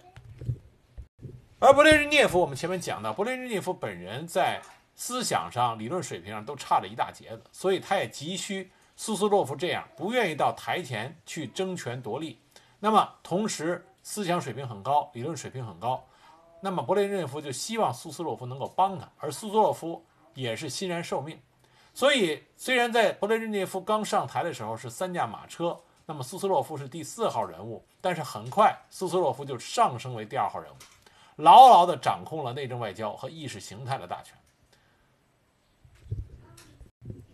[1.60, 4.62] 而勃列日涅夫，我们前面讲到，勃列日涅夫本人在
[4.94, 12.40] 思想上、理论水平上都差了一大截子，所以他也急需苏斯洛夫这样不愿意到台前去争权夺利，
[12.80, 16.06] 那么同时思想水平很高，理论水平很高。
[16.62, 21.40] 那么勃列日涅夫就希望苏斯洛夫能够帮他，而苏斯洛夫也是欣然受命。
[21.92, 30.76] 所以，虽然在勃列日涅夫刚上台的时候是三驾马车，那么苏斯洛夫是第四号人物，但是很快苏斯洛夫就上升为第二号人物，
[31.38, 34.38] 牢牢地掌控了内政外交和意识形态的大权。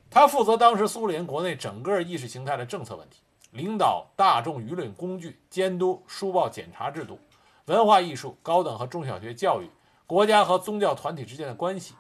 [0.10, 7.20] 他负责当时苏联国内整个意识形态的政策问题，领导大众舆论工具，监督书报检查制度。
[7.66, 9.70] 文化艺术、高等和中小学教育、
[10.06, 11.96] 国家和宗教团体之间的关系。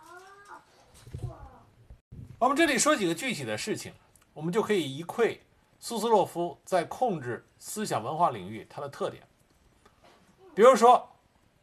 [2.37, 3.93] 我们这里说几个具体的事情，
[4.33, 5.41] 我们就可以一窥
[5.79, 9.23] 苏斯洛夫在控制思想文化领域他的特点。
[10.53, 11.09] 比如说，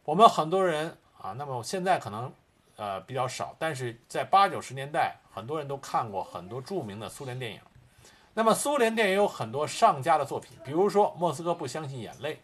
[0.04, 2.32] 我们很多人啊，那么现在可能
[2.76, 7.60] 呃比较少，但是在八九十年代，很多人都看过很多著名的苏联电影。
[8.34, 12.34] 那么苏联电影有很多上佳的作品，比如说《莫斯科不相信眼泪》。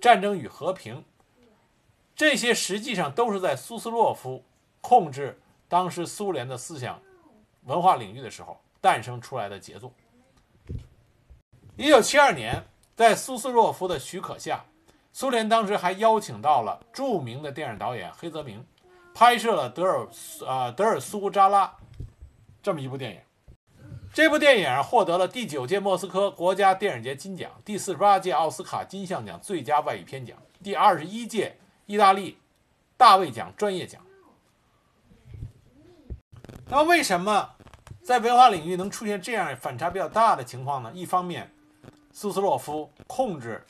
[0.00, 1.04] 战争与和平，
[2.16, 4.44] 这些实际上都是在苏斯洛夫
[4.80, 7.00] 控制当时苏联的思想
[7.66, 9.92] 文化领域的时候诞生出来的杰作。
[11.76, 12.64] 一九七二年，
[12.96, 14.64] 在苏斯洛夫的许可下，
[15.12, 18.64] 苏联当时还邀请到了著名的电影导演黑泽明，
[19.14, 20.08] 拍摄了德尔
[20.46, 21.76] 呃德尔苏扎拉
[22.62, 23.20] 这么一部电影。
[24.14, 32.38] 这部电影获得了第九届莫斯科国家电影节金奖、第四十八届奥斯卡金像奖最佳外语片奖、第二十一届意大利
[32.96, 34.00] 大卫奖专业奖。
[36.68, 37.50] 那么，为什么
[38.02, 40.90] 在文化领域能出现这样反差比较大的情况呢？
[40.94, 41.50] 一方面，
[42.12, 43.64] 苏斯洛夫控制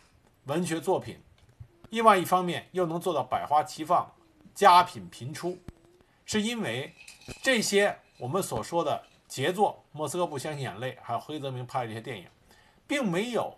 [0.47, 1.17] 文学作品；
[1.93, 4.11] 另外一方面，又能做到百花齐放、
[4.55, 5.59] 佳品频出，
[6.25, 6.95] 是因为
[7.43, 9.05] 这些我们所说的。
[9.29, 12.29] 杰作《莫斯科不相信眼泪》，还有黑泽明拍的这些电影，
[12.87, 13.57] 并没有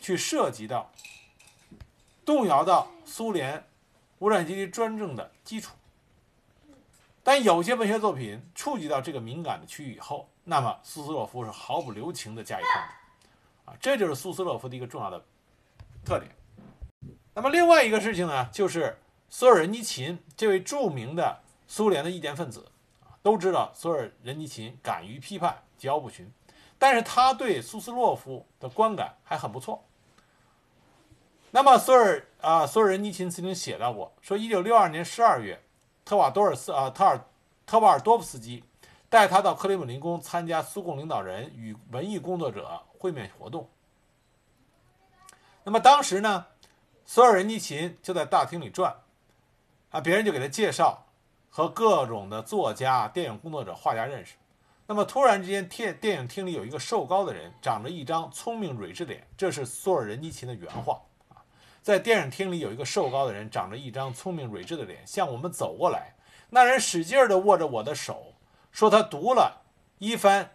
[0.00, 0.88] 去涉及到
[2.24, 3.66] 动摇到苏联
[4.20, 5.74] 无产阶级专政的基础。
[7.24, 12.88] 但有些文学作品触及到这个敏感的区域以后，那么苏斯洛夫是毫不留情的加以控制。
[13.64, 15.20] 啊，这就是苏斯洛夫的一个重要的
[16.04, 16.30] 特点。
[17.36, 22.66] 那么另外一个事情呢，就是索尔仁尼琴这位著名的苏联的意见分子。
[23.22, 26.32] 都知道索尔仁尼琴敢于批判，桀骜不驯，
[26.78, 29.84] 但是他对苏斯洛夫的观感还很不错。
[31.50, 35.60] 那么索尔啊，索尔仁尼琴曾经写到过，说一九六二年十二月，
[36.06, 37.20] 特瓦多尔斯啊特尔
[37.66, 38.64] 特瓦尔多夫斯基
[39.10, 43.68] 带他到克里姆林宫参加苏共领导人与文艺工作者会面活动。
[45.64, 46.46] 那么当时呢，
[47.06, 48.96] 索尔仁尼琴就在大厅里转，
[49.90, 51.04] 啊，别人就给他介绍。
[51.48, 54.34] 和各种的作家、电影工作者、画家认识，
[54.86, 61.40] 那么突然之间，电电影厅里有一个瘦高的人，长着一张聪明睿智的脸，这是索尔仁尼琴的原话啊。
[61.80, 66.14] 在电影厅里有一个瘦高的人，长着一张聪明睿智的脸，向我们走过来。
[66.50, 68.34] 那人使劲地握着我的手，
[68.70, 69.62] 说他读了
[69.96, 70.50] 一番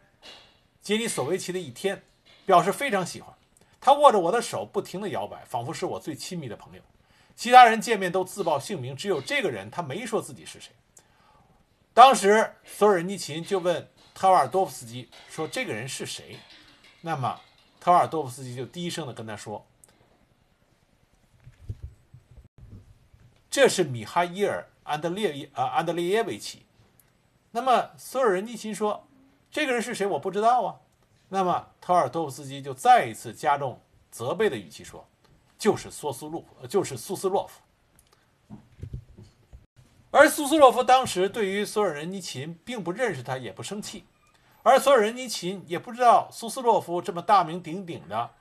[0.83, 2.03] 杰尼索维奇的一天，
[2.45, 3.33] 表示非常喜欢。
[3.82, 6.82] 他握着我的手，不停地摇摆，仿佛是我最亲密的朋友。
[7.36, 10.72] 其他人见面都自报姓名，只有这个人，他没说自己是谁。
[11.91, 16.38] 当时索尔尼琴就问特瓦尔多夫斯基说：“这个人是谁？”
[17.02, 17.41] 那么
[17.80, 19.65] 特瓦尔多夫斯基就低声的跟他说
[23.50, 26.67] ：“这是米哈伊尔·安德烈啊安德烈耶维奇。”
[27.52, 29.08] 那么索尔尼琴说
[29.50, 30.06] ：“这个人是谁？
[30.06, 30.80] 我不知道啊。”
[31.34, 33.80] 那么特瓦尔多夫斯基就再一次加重
[34.12, 35.08] 责备的语气说
[35.58, 37.62] ：“就是索斯洛，就是苏斯洛夫。”
[40.12, 44.04] 而苏斯洛夫当时对于索尔仁尼琴并不认识他，也不生气，
[44.62, 48.32] 而索尔仁尼琴也不知道苏斯洛夫这么大名鼎鼎的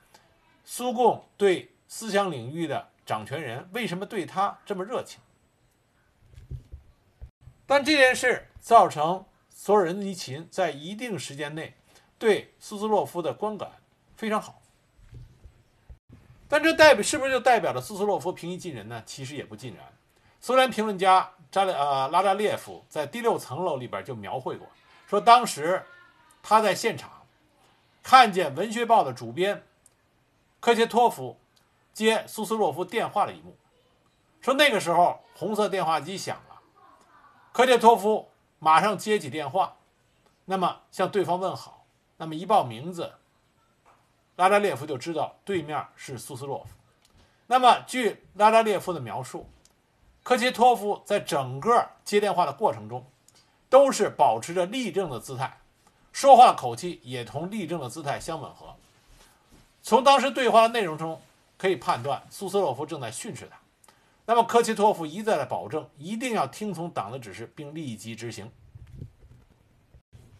[0.65, 5.21] 苏共对思想领域的掌权人为什么对他这么热情。
[7.65, 11.75] 但这件事造成索尔仁尼琴在一定时间内
[12.21, 13.71] 对苏斯洛夫的观感
[14.15, 14.61] 非常好，
[16.47, 19.01] 但这代表是不是就代表着苏斯洛夫平易近人呢？
[19.07, 19.83] 其实也不尽然。
[20.39, 24.67] 苏联评论家扎列呃拉扎列夫在第六层楼里边就描绘过，
[25.07, 25.83] 说当时
[26.43, 27.09] 他在现场
[28.03, 29.65] 看见《文学报》的主编
[30.59, 31.39] 科切托夫
[31.91, 33.57] 接苏斯洛夫电话的一幕，
[34.41, 36.61] 说那个时候红色电话机响了，
[37.51, 38.29] 科切托夫
[38.59, 39.77] 马上接起电话，
[40.45, 41.80] 那么向对方问好，
[42.21, 43.13] 那么一报名字，
[44.35, 46.69] 拉扎列夫就知道对面是苏斯洛夫，
[47.47, 49.49] 那么据拉扎列夫的描述。
[50.21, 53.03] 科切托夫在整个接电话的过程中，
[53.71, 55.61] 都是保持着立正的姿态，
[56.11, 58.75] 说话口气也同立正的姿态相吻合。
[59.81, 61.19] 从当时对话的内容中
[61.57, 63.57] 可以判断苏斯洛夫正在训斥他。
[64.27, 68.51] 那么科切托夫一再的保证，一定要听从党的指示，并立即执行。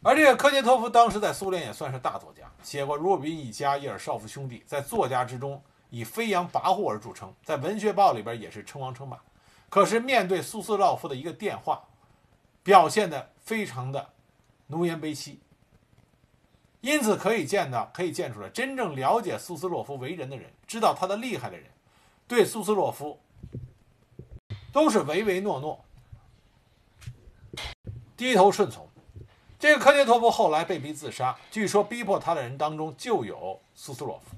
[0.03, 9.21] 而这个科杰托夫当时在苏联也算是大作家，写过《若比一家》《叶尔绍夫兄弟》，在作家之中以飞扬跋扈而著称，在文学报里边也是称王称霸。
[9.69, 11.83] 可是面对苏斯洛夫的一个电话，
[12.63, 14.09] 表现的非常的
[14.67, 15.39] 奴颜卑膝。
[16.81, 21.67] 因此可以见到，可以见出来，真正了解苏斯洛夫为人的人，知道他的厉害的人，
[22.27, 23.21] 对苏斯洛夫
[24.73, 25.85] 都是唯唯诺诺，
[28.17, 28.89] 低头顺从。
[29.61, 34.35] 这个科涅托夫后来被逼自杀，据说逼迫他的人当中就有苏斯洛夫。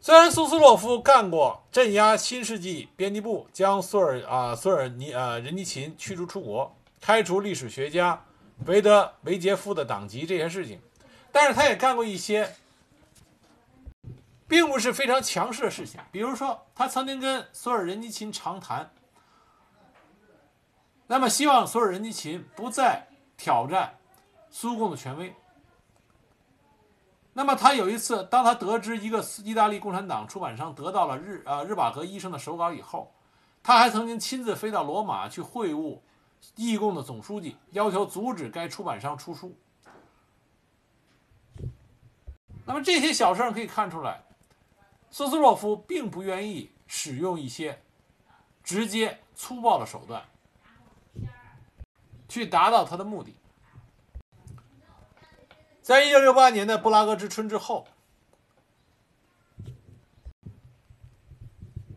[0.00, 8.20] 虽然苏斯洛夫干过镇压新世纪编辑部，将索尔啊索尔尼呃任尼琴驱逐出国，开除历史学家
[8.66, 10.80] 维德维杰夫的党籍这些事情，
[11.30, 12.56] 但是他也干过一些
[14.48, 18.90] 并不是非常强势的事情，比如说他曾经跟索尔仁尼琴长谈，
[21.06, 23.06] 那么希望索尔仁尼琴不再。
[23.42, 23.98] 挑战
[24.50, 25.34] 苏共的权威。
[27.32, 33.12] 那么他有一次，当他得知一个意大利共产党出版商得到了日啊日瓦格医生的手稿以后，
[33.60, 35.98] 他还曾经亲自飞到罗马去会晤
[36.54, 39.52] 义共的总书记，要求阻止该出版商出书。
[42.64, 44.22] 那么这些小事可以看出来，
[45.10, 47.82] 苏斯洛夫并不愿意使用一些
[48.62, 50.22] 直接粗暴的手段。
[52.32, 53.36] 去达到他的目的。
[55.82, 57.86] 在一九六八年的布拉格之春之后，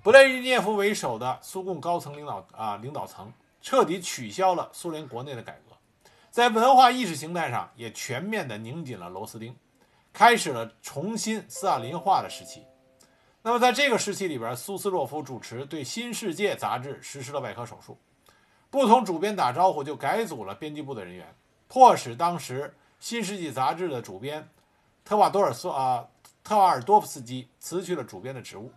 [0.04, 3.32] 布列日涅夫为首的苏共高层领导啊领导层
[3.62, 5.78] 彻底取消了苏联国内的改革，
[6.30, 9.56] 在文化意识形态上也全面的拧紧了螺丝钉，
[10.12, 12.66] 开始了重新斯大林化的时期。
[13.42, 17.98] 那么在这个时期里边，苏斯洛夫主持对《新世界》杂志实施了外科手术。
[18.76, 21.34] 不同主编打招呼，就改组了编辑部的人员，
[21.70, 22.64] 迫使当时
[23.00, 24.46] 《新世纪》杂志的主编
[25.06, 26.06] 特瓦多尔斯啊
[26.44, 28.70] 特瓦尔多夫斯基辞去了主编的职务。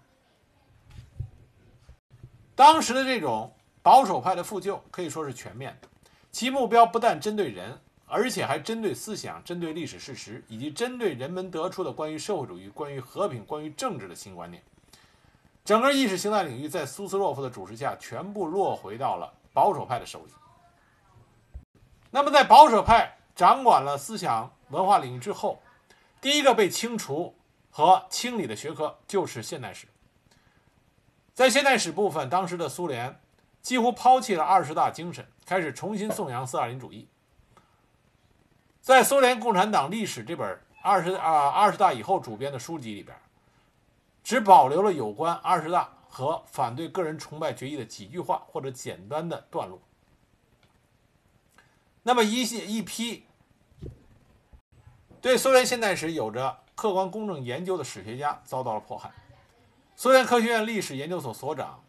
[2.55, 5.89] 当时的这种保守派的复旧可以说是全面的，
[6.31, 7.77] 其目标不但针对人，
[8.07, 14.63] 而且还针对思想、针对历史事实，以及针对人们得出的关于社会主义、关于和平、关于政治的新观念。
[15.65, 19.35] 整个意识形态领域在苏斯洛夫的主持下，全部落回到了。
[19.59, 20.33] 保守派的手里。
[22.13, 25.61] 那么，在保守派掌管了思想文化领域之后，
[26.21, 27.35] 第一个被清除
[27.69, 29.89] 和清理的学科就是现代史。
[31.35, 33.21] 在现代史部分，当时的苏联
[33.61, 37.09] 几乎抛弃了二十大精神，开始重新颂扬斯大林主义。
[38.81, 43.17] 在《苏联共产党历史》这本二十啊二十大以后主编的书籍里边，
[44.23, 45.98] 只保留了有关二十大。
[46.09, 49.81] 和反对个人崇拜决议的几句话或者简单的段落。
[52.03, 53.25] 那么一些一批
[55.21, 59.13] 对苏联现代史有着客观公正研究的史学家遭到了迫害。
[59.95, 61.85] 苏联科学院历史研究所所长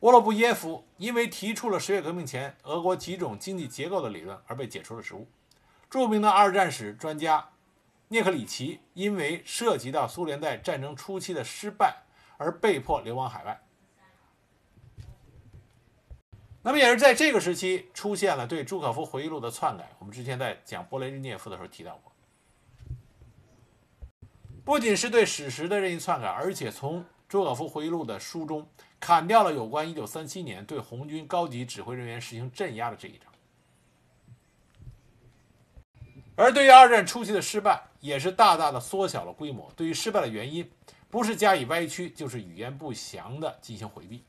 [0.00, 5.26] 沃洛布耶夫因为提出了十月革命前俄国几种经济结构的理论而被解除了职务。
[5.90, 7.48] 著名的二战史专家
[8.08, 12.04] 涅克里奇因为涉及到苏联在战争初期的失败。
[12.40, 13.60] 而被迫流亡海外。
[16.62, 19.90] 那么也是在这个时期出现了对朱可夫回忆录的篡改。
[19.98, 22.10] 我们之前在讲波雷日涅夫的时候提到过，
[24.64, 28.66] 不仅是对史实的任意篡改，而且从朱可夫回忆录的书中
[28.98, 33.30] 砍掉了有关1937年对红军高级指挥人员实行镇压的这一章。
[36.36, 39.70] 而对于二战初期的失败，也是大大的缩小了规模。
[39.76, 40.66] 对于失败的原因。
[41.10, 44.24] 不是加以歪曲，就是语言不详的进行回避。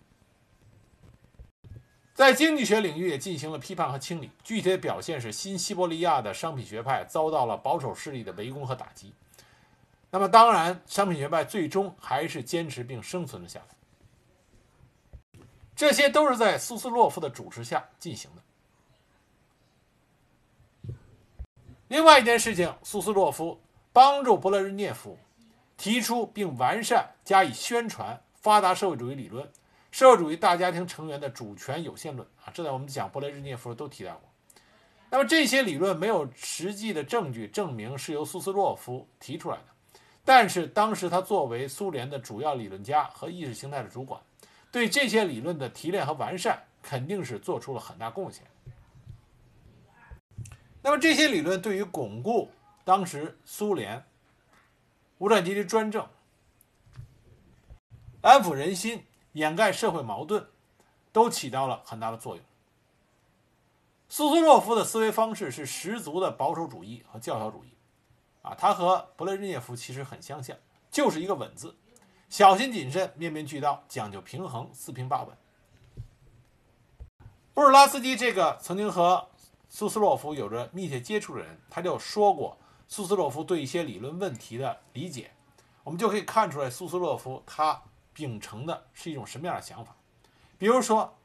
[2.13, 9.13] 在经济学领域也进行了批判和清理，具体的表现是新西伯利亚的商品学派遭到了保守势力的围攻和打击。
[10.09, 13.65] 那么，当然，商品学派最终还是坚持并生存了下来。
[15.73, 18.41] 这些都是在苏斯洛夫的主持下进行的。
[21.87, 23.59] 另外一件事情，苏斯洛夫
[23.93, 25.17] 帮助勃列日涅夫。
[25.81, 29.49] 提出并完善、加以宣传发达社会主义理论、
[29.89, 34.29] 社会主义大家庭成员的主权有限论啊，这在我们讲布雷日涅夫都提到过。
[35.09, 39.63] 那么这些理论没有实际的证据证明是由苏斯洛夫提出来的，
[40.23, 44.21] 但是当时他作为苏联的主要理论家和意识形态的主管，
[44.71, 48.43] 对这些理论的提炼和完善肯定是做出了很大贡献。
[50.83, 52.51] 那么这些理论对于巩固
[52.85, 53.99] 当时苏联。
[55.21, 56.07] 无产阶级专政，
[58.23, 60.47] 安抚人心、掩盖社会矛盾，
[61.11, 62.43] 都起到了很大的作用。
[64.09, 67.69] 苏斯洛夫的思维方式是十足的保守主义和教条主义，
[68.41, 70.57] 啊，他和勃列日涅夫其实很相像，
[70.89, 71.75] 就是一个稳字，
[72.27, 75.37] 小心谨慎、面面俱到，讲究平衡、四平八稳。
[77.53, 79.29] 布尔拉斯基这个曾经和
[79.69, 82.57] 苏斯洛夫有着密切接触的人，他就说过
[82.91, 85.31] 苏斯洛夫对一些理论问题的理解，
[85.85, 87.81] 我们就可以看出来苏斯洛夫他
[88.11, 89.95] 秉承的是一种什么样的想法。
[90.57, 91.17] 比如说，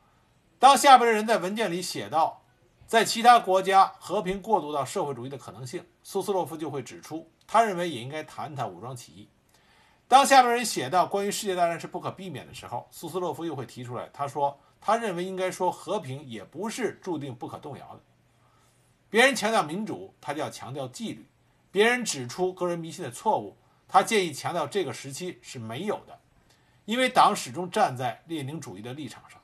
[0.60, 2.40] 当下边的人在文件里写到。
[2.86, 9.28] 在其他国家和平过渡到社会主义的可能性，苏斯洛夫就会指出，他认为也应该谈谈武装起义。
[10.06, 18.00] 当下边人写到关于世界大战是不可避免的时候，苏斯洛夫又会提出来，他说他认为应该说和平也不是注定不可动摇的。
[19.10, 21.24] 别人强调民主，他就要强调纪律；
[21.76, 23.54] 别人指出个人迷信的错误，
[23.86, 26.18] 他建议强调这个时期是没有的，
[26.86, 29.38] 因为党始终站在列宁主义的立场上。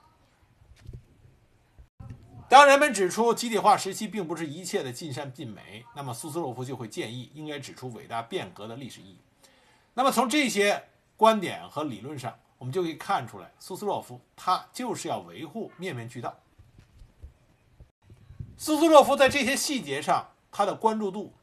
[2.48, 9.18] 当人们指出集体化时期并不是一切的尽善尽美，那么苏斯洛夫就会建议应该指出伟大变革的历史意义。
[9.92, 10.84] 那么从这些
[11.18, 16.34] 观点和理论上，我们就可以看出来，苏斯洛夫他就是要维护面面俱到。
[18.56, 21.34] 苏斯洛夫在这些细节上，他的关注度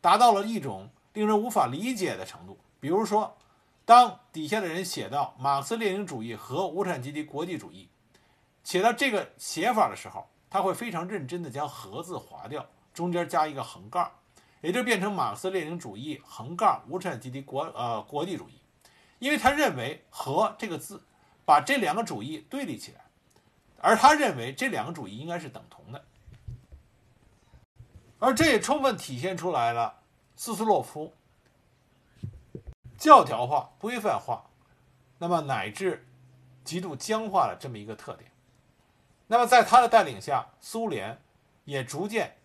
[0.00, 2.58] 达到了一种令人无法理解的程度。
[2.80, 3.36] 比如说，
[3.84, 7.88] 当底下的人写到马克思列宁主义和无产阶级国际主义，
[8.62, 14.10] 写到这个写法的时候，他会非常认真地将“和”字划掉，中间加一个横杠，
[14.60, 18.60] 也就变成马克思列宁主义横杠无产阶级国呃国际主义，
[19.18, 21.02] 因为他认为“和”这个字
[21.44, 23.00] 把这两个主义对立起来，
[23.80, 26.04] 而他认为这两个主义应该是等同的，
[28.18, 30.00] 而这也充分体现出来了
[30.34, 31.14] 斯斯洛夫
[32.96, 34.44] 教条化、规范化，
[35.18, 36.06] 那么乃至
[36.64, 38.30] 极度僵化的这么一个特点。
[39.28, 41.20] 那么，在他的带领下，苏联
[41.64, 42.36] 也逐渐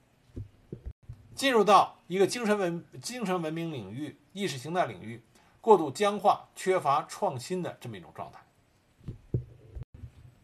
[1.33, 5.23] 进入到一个精神文精神文明领域、意识形态领域
[5.61, 8.39] 过度僵化、缺乏创新的这么一种状态。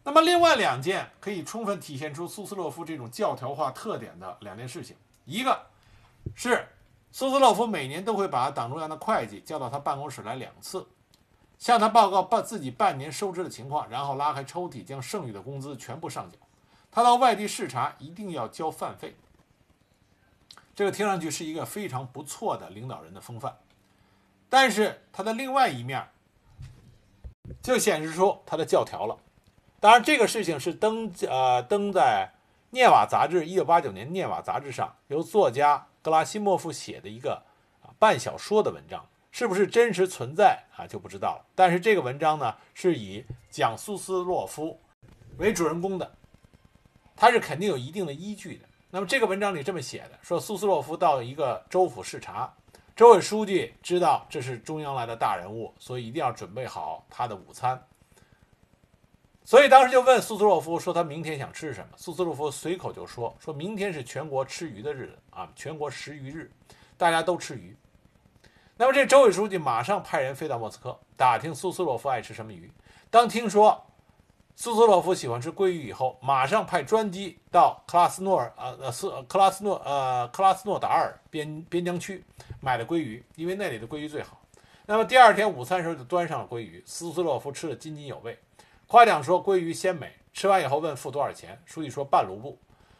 [0.02, 4.96] 那么，另外两件可以充分体现出苏斯洛夫这种教条化特点的两件事情，
[5.30, 5.66] 一个
[6.34, 6.66] 是
[7.12, 10.86] 苏斯洛夫每年都会把党中央的会计叫到他办公室来两次。
[11.56, 16.38] 向他报告半自己半年收支的情况，然后拉开抽屉，将剩余的工资全部上缴。
[16.90, 19.14] 他到外地视察一定要交饭费。
[20.74, 23.54] 这个听上去是一个非常不错的领导人的风范，
[24.48, 26.08] 但是他的另外一面
[27.60, 29.18] 就显示出他的教条了。
[29.78, 32.32] 当然，这个事情是登呃登在
[32.72, 37.42] 《涅瓦》杂志一九八九年《涅瓦》杂志上，由作家格拉西莫夫写的一个
[37.82, 39.04] 啊半小说的文章。
[39.32, 41.46] 是不是真实存在啊就不知道了。
[41.54, 44.80] 但是这个文章呢是以讲苏斯洛夫
[45.38, 46.12] 为主人公的，
[47.14, 48.64] 他是肯定有一定的依据的。
[48.90, 52.52] 那么这个文章里这么写的，说苏斯洛夫到一个州府视察，
[52.96, 57.80] 州委书记知道这是中央来的大人物，所以一定要准备好他的午餐。
[59.50, 61.88] 所以当时就问苏斯洛夫说他明天想吃什么？
[61.96, 66.48] 苏斯洛夫随口就说说明天是全国吃鱼的日子啊，全国食鱼日，
[66.96, 67.76] 大家都吃鱼。
[68.76, 72.70] 那么这州委书记马上派人飞到莫斯科打听苏斯洛夫爱吃什么鱼。
[73.10, 73.84] 当听说
[74.54, 82.24] 苏斯洛夫喜欢吃鲑鱼以后，马上派专机到克拉斯诺尔呃呃斯克拉斯诺呃克拉斯诺达尔边边疆区
[82.60, 84.40] 买了鲑鱼，因为那里的鲑鱼最好。
[84.86, 88.38] 那么第二天午餐时候就端上了鲑鱼，苏斯洛夫吃的津津有味，
[88.90, 90.12] 夸奖说鲑鱼鲜美。
[90.32, 92.58] 吃完以后问付多少钱，书记说半卢布。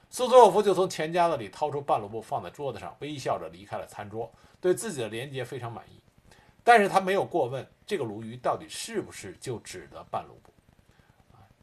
[0.08, 4.32] 苏斯洛夫就从钱夹子里掏出半卢布放在桌子上，微笑着离开了餐桌。
[4.60, 6.00] 对自己的廉洁非常满意，
[6.62, 10.52] 但是他没有过问这个鲈鱼到底是不是就指的半卢布，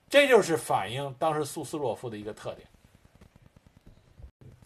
[0.10, 2.68] 这就是反映当时苏斯洛夫的一个特点。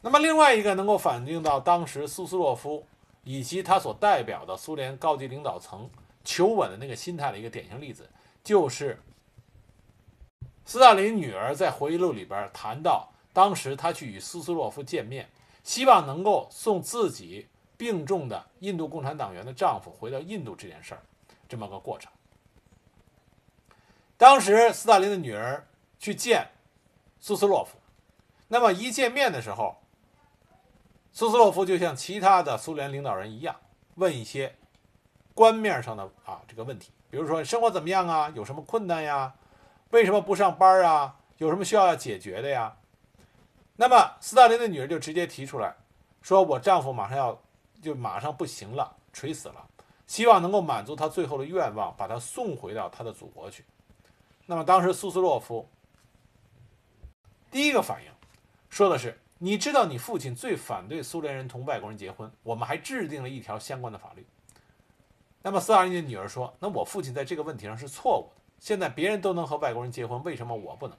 [0.01, 2.83] 那么另外一个能够反映到当时苏斯洛夫
[3.23, 5.87] 以及他所代表的苏联高级领导层
[6.23, 8.09] 求稳的那个心态的一个典型例子，
[8.43, 8.99] 就是
[10.65, 15.29] 斯大林女儿在回忆录里边谈到，当时她去与苏斯洛夫见面，
[15.63, 17.47] 希望能够送自己。
[17.77, 21.01] 病重的印度共产党员的丈夫回到印度这件事儿，
[21.49, 22.11] 这么个过程。
[24.17, 25.65] 当时斯大林的女儿
[25.97, 26.47] 去见
[27.19, 27.79] 苏斯洛夫，
[28.49, 29.81] 那么一见面的时候，
[31.11, 33.55] 苏斯洛夫就像其他的苏联领导人一样，
[33.95, 34.55] 问一些
[35.33, 39.33] 官面上的啊这个问题，比如说生活怎么样啊，有什么困难呀，
[39.91, 42.75] 为什么不上班啊，有什么需要要解决的呀？
[43.75, 45.75] 那么斯大林的女儿就直接提出来，
[46.21, 47.41] 说我丈夫马上要。
[47.81, 49.67] 就马上不行了，垂死了，
[50.05, 53.65] 希望能够满足他最后的愿望，把他送回到他的祖国去。
[54.45, 55.67] 那么当时苏斯洛夫
[57.49, 58.11] 第一个反应
[58.69, 64.23] 说的是：“你知道你父亲最反对苏联人同外国人结婚，我们还制定了一条相关的法律。”
[65.41, 68.40] 那么斯大林的女儿说：“那我父亲在这个问题上是错误的。
[68.61, 70.95] 现在别人都能和外国人结婚，为什么我不能？”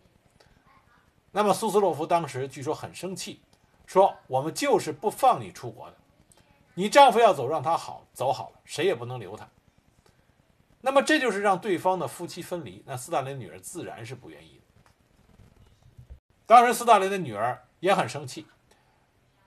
[1.32, 3.40] 那么苏斯洛夫当时据说很生气，
[3.86, 5.96] 说：“我们就是不放你出国的。”
[6.74, 9.48] 你丈夫要走，让他好走好了，谁也不能留他。
[10.80, 12.82] 那么这就是让对方的夫妻分离。
[12.86, 14.62] 那斯大林女儿自然是不愿意的。
[16.44, 18.46] 当时斯大林的女儿也很生气，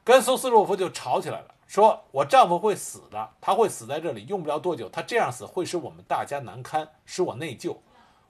[0.04, 7.78] 跟苏斯洛夫就吵起来了，说我丈夫会死的，他会死在这里，用不了多久，他这样死会使我们大家难堪，使我内疚，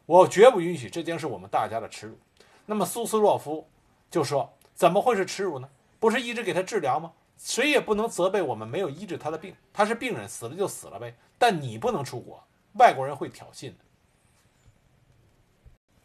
[0.06, 2.18] 我绝不允许，这将是我们大家的耻辱。
[2.66, 3.68] 那么苏斯洛夫
[4.10, 5.70] 就说：怎么会是耻辱呢？
[5.99, 7.14] 不是一直给他治疗吗？
[7.38, 11.16] 谁也不能责备我们没有医治他的病，他是病人，死了就死了呗。
[11.38, 12.43] 但你不能出国，
[12.80, 13.76] 外国人会挑衅的。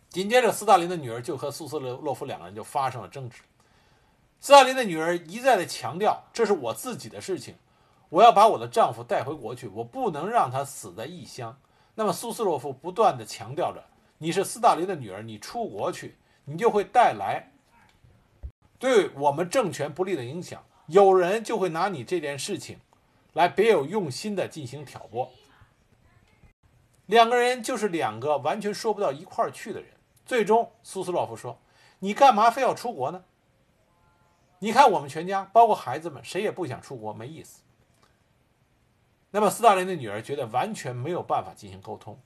[0.09, 3.43] 紧接着，斯大林的女儿就和苏斯洛夫两个人就发生了争执。
[4.41, 7.55] 斯大林的女儿一再的强调：“这是我自己的事情，
[8.09, 11.57] 我要把我的丈夫带回国去，我不能让他死在异乡。”
[11.95, 13.85] 那么苏斯洛夫不断的强调着
[14.19, 17.53] ：“你是斯大林的女儿，你出国去，你就会带来
[18.79, 22.81] 对我们政权不利的影响。”有人就会拿你这件事情，
[23.35, 25.31] 来别有用心的进行挑拨。
[27.07, 29.91] 两个人就是两个完全说不到一块儿去的人。
[30.27, 31.61] 最终，苏斯洛夫说
[32.01, 33.23] ：“你干嘛非要出国呢？
[34.59, 37.63] 你看我们全家，包括孩子们，谁也不想出国，没意思。”
[39.31, 42.19] 那么，斯大林的女儿觉得完全没有办法进行沟通。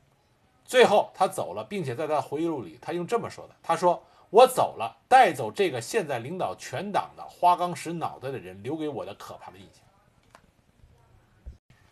[0.64, 9.84] 最后，他走了，并且在他回忆录里，他用这么说的：“他说。”我走了，带走这个现在领导全党的花岗石脑袋的人留给我的可怕的印象。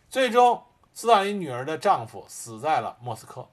[0.09, 0.61] 最终，
[0.93, 3.47] 斯大林女儿的丈夫死在了莫斯科。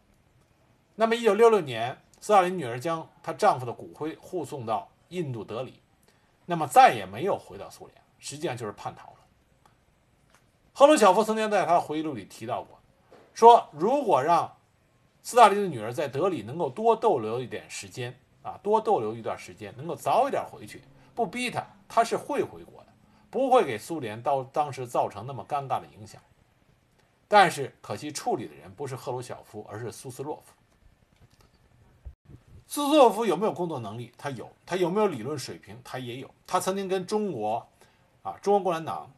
[0.96, 5.80] 那么，一九六六年，斯大林女儿将她丈夫的骨灰护送到印度德里，
[6.44, 9.20] 那么再也没有回到苏联，实际上就是叛逃了。
[10.81, 12.78] 赫鲁晓夫曾经在他的回忆录里提到过，
[13.35, 14.51] 说如果让
[15.22, 18.18] 斯大林的女儿在德里能够多逗留一点时间。
[18.43, 20.83] 啊，多逗留一段时间，能够早一点回去，
[21.14, 22.87] 不逼他，他是会回国的，
[23.28, 26.18] 不会给苏联到当时造成那么尴尬的影响。
[27.28, 30.55] 但是可惜处理的人不是赫鲁晓夫，而是苏斯洛夫。
[32.66, 34.11] 苏斯洛夫有没有工作能力？
[34.16, 34.51] 他有。
[34.64, 35.78] 他有没有理论水平？
[35.85, 36.31] 他也有。
[36.47, 37.68] 他曾经跟中国，
[38.22, 39.12] 啊，中国共产党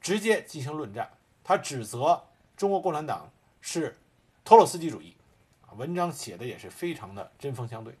[0.00, 1.10] 直接进行论战，
[1.44, 2.22] 他指责
[2.56, 3.30] 中国共产党
[3.60, 3.96] 是
[4.44, 5.14] 托洛斯基主义，
[5.76, 7.94] 文章写的也是非常的针锋相对。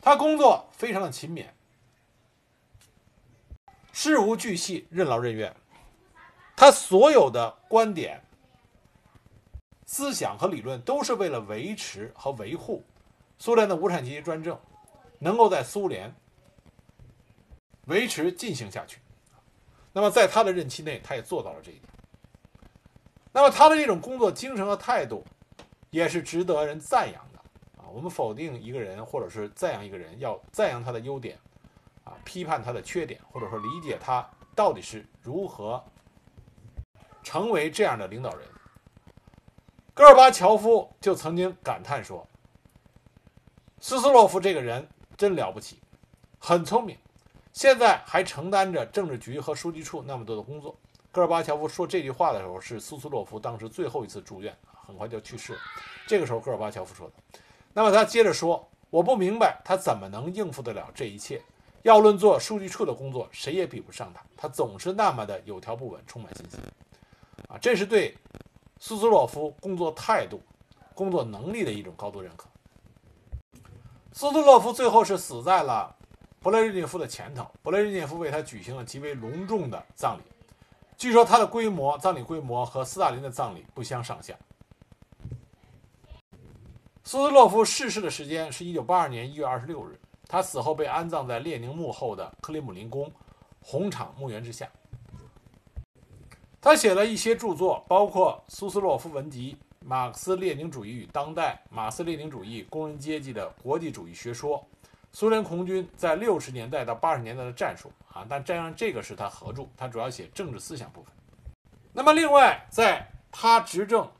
[0.00, 1.46] 他工作非常的勤勉，
[3.92, 5.54] 事无巨细，任劳任怨。
[6.54, 8.22] 他所有的观点、
[9.86, 12.84] 思想和理论，都是为了维持和维护
[13.38, 14.58] 苏联的无产阶级专政，
[15.18, 16.14] 能够在苏联
[17.86, 19.00] 维持进行下去。
[19.98, 21.82] 那么，在他的任期内，他也做到了这一点。
[23.32, 25.24] 那么，他的这种工作精神和态度，
[25.90, 27.40] 也是值得人赞扬的
[27.82, 27.90] 啊。
[27.92, 31.36] 我们否定一个人，或者是赞扬一个人，要赞扬他的优点，
[32.04, 34.24] 啊，批判他的缺点，或者说理解他
[34.54, 35.84] 到底是如何
[37.24, 38.46] 成为这样的领导人。
[39.94, 42.24] 戈尔巴乔夫就曾经感叹说
[43.82, 45.80] ：“斯斯洛夫这个人真了不起，
[46.38, 46.96] 很聪明，
[47.58, 50.72] 现在还承担着政治局和书记处那么多的工作。”
[51.10, 54.56] 戈尔巴乔夫说这句话的时候，是苏斯洛夫当时最后一次住院，
[54.86, 55.58] 很快就去世了。
[56.06, 57.40] 这个时候，戈尔巴乔夫说的。
[57.72, 61.42] 那么他接着说：“我不明白他怎么能应付得了这一切。
[61.82, 64.22] 要论做书记处的工作，谁也比不上他。
[64.36, 66.60] 他总是那么的有条不紊，充满信心。
[67.48, 68.16] 啊，这是对
[68.78, 70.40] 苏斯洛夫工作态度、
[70.94, 72.46] 工作能力的一种高度认可。
[74.12, 75.92] 苏斯洛夫最后是死在了
[76.42, 80.22] 勃列日涅夫的前头，勃列日涅夫为他举行了极为隆重的葬礼。
[80.96, 84.34] 据说他的规模，葬礼规模和斯大林的葬礼不相上下。”
[87.04, 93.10] 苏斯洛夫逝世的时间是一九八二年一月二十六日，他死后被安葬在列宁墓后的克里姆林宫
[93.60, 94.68] 红场墓园之下。
[96.60, 104.58] 他写了一些著作，包括《苏斯洛夫文集》《马克思列宁主义与当代》《马克思列宁主义工人阶级的国际主义学说》
[105.12, 111.12] 《苏联红军在六十年代到八十年代的战术》啊，但这样这个是他合著，他主要写政治思想部分。
[111.92, 114.10] 那么，另外在他执政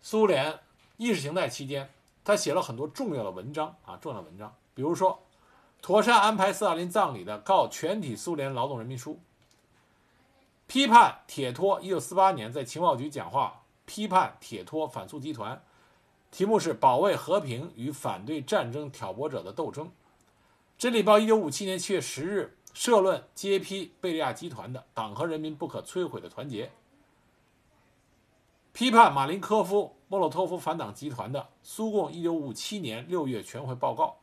[0.00, 0.58] 苏联。
[0.98, 1.90] 意识形态期间，
[2.24, 5.22] 他写了很多重要的文章啊，重要文章，比如说，
[5.82, 9.12] 妥善安排斯大林葬礼的《告全体苏联劳动人民书》，
[10.66, 11.78] 批判铁托。
[11.82, 15.62] 一九四八年在情报局讲话，批判铁托反苏集团，
[16.30, 19.90] 题目是“保卫和平与反对战争挑拨者的斗争”。
[20.76, 26.70] 真理报一九五七年七月十日社论揭批贝利亚集团的“党和人民不可摧毁的团结”，
[28.74, 34.18] 批判马林科夫、莫洛托夫反党集团的苏共一九五七年六月全会报告。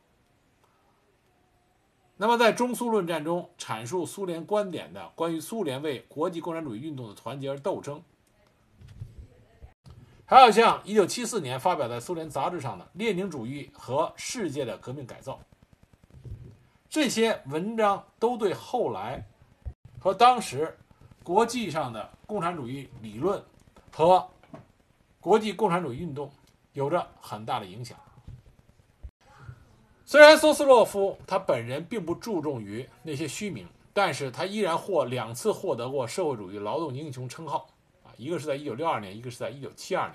[2.16, 8.00] 那么，在中苏论战中阐述苏联观点的关于苏联为国际共产主义运动的团结而斗争，
[10.26, 15.34] 还有像1974年发表在苏联杂志上的《列宁主义和世界的革命改造》，
[16.88, 19.26] 这些文章都对后来
[20.00, 20.78] 和当时
[21.22, 23.42] 国际上的共产主义理论
[23.92, 24.26] 和
[25.20, 26.30] 国际共产主义运动
[26.72, 27.98] 有着很大的影响。
[30.06, 37.66] 虽然苏斯洛夫他本人并不注重于那些虚名，但是他依然获两次获得过社会主义劳动英雄称号，
[38.16, 40.14] 一个是在1962年，一个是在1972年，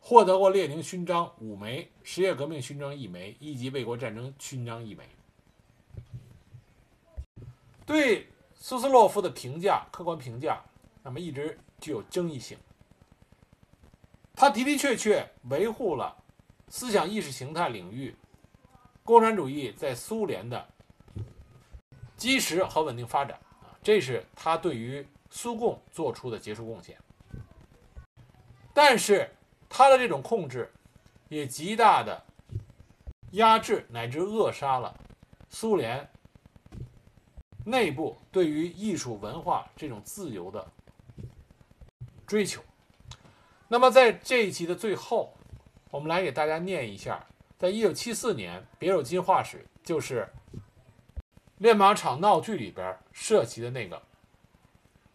[0.00, 5.08] 获得过列宁勋章五枚、十月革命勋章一枚、一级卫国战争勋章一枚。
[7.86, 10.62] 对苏斯洛夫的评价，客观评价，
[11.02, 12.56] 那么一直具有争议性。
[14.34, 16.16] 他的的确确维护了
[16.68, 18.14] 思想意识形态领域。
[19.04, 20.66] 共产主义在苏联的
[22.16, 26.96] 基石和稳定发展啊，这是他对于苏共做出的杰出贡献。
[28.74, 29.30] 但是
[29.68, 30.70] 他的这种控制，
[31.30, 32.22] 也极大的
[33.30, 34.94] 压制乃至扼杀了
[35.48, 36.06] 苏联
[37.64, 40.66] 内部对于艺术文化这种自由的
[42.26, 42.60] 追求。
[43.68, 45.32] 那么在这一集的最后，
[45.90, 47.24] 我们来给大家念一下。
[47.56, 50.28] 在一九七四年，别有金画室就是
[51.58, 54.02] 练马场闹剧里边涉及的那个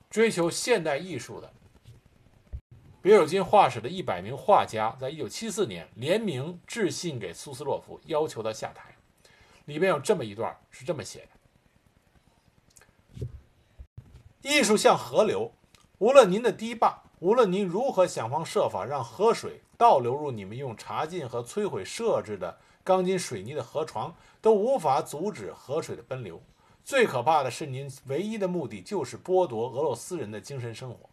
[0.10, 1.54] 追求现代艺术的
[3.10, 8.96] 别有金画室的一百名画家，在一九七四年联名致信给苏斯洛夫，要求他下台。
[9.66, 11.28] 里面有这么一段，是这么写
[13.20, 13.28] 的：
[14.44, 15.52] 艺术像河流，
[15.98, 19.64] 无论您的堤坝，无论您如何想方设法让河水。
[19.76, 26.40] 倒流入你们用查禁和摧毁设置的钢筋水泥的河床，都无法阻止河水的奔流。
[26.86, 31.09] 最可怕的是，您唯一的目的就是剥夺俄罗斯人的精神生活，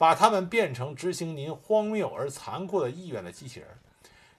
[0.00, 3.68] 把他们变成执行您荒谬而残酷的意愿的机器人。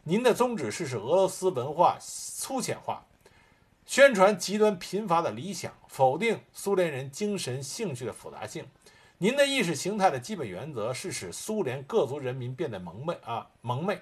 [0.06, 3.06] 您的宗旨是使俄罗斯文化粗浅化，
[3.86, 8.66] 宣传极端贫乏的理想，否定苏联人精神兴趣的复杂性。
[9.20, 14.02] 您的意识形态的基本原则是使苏联各族人民变得蒙昧啊蒙昧，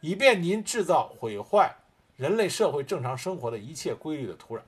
[0.00, 1.76] 以便您制造毁坏
[2.16, 4.62] 人类社会正常生活的一切规律的土壤。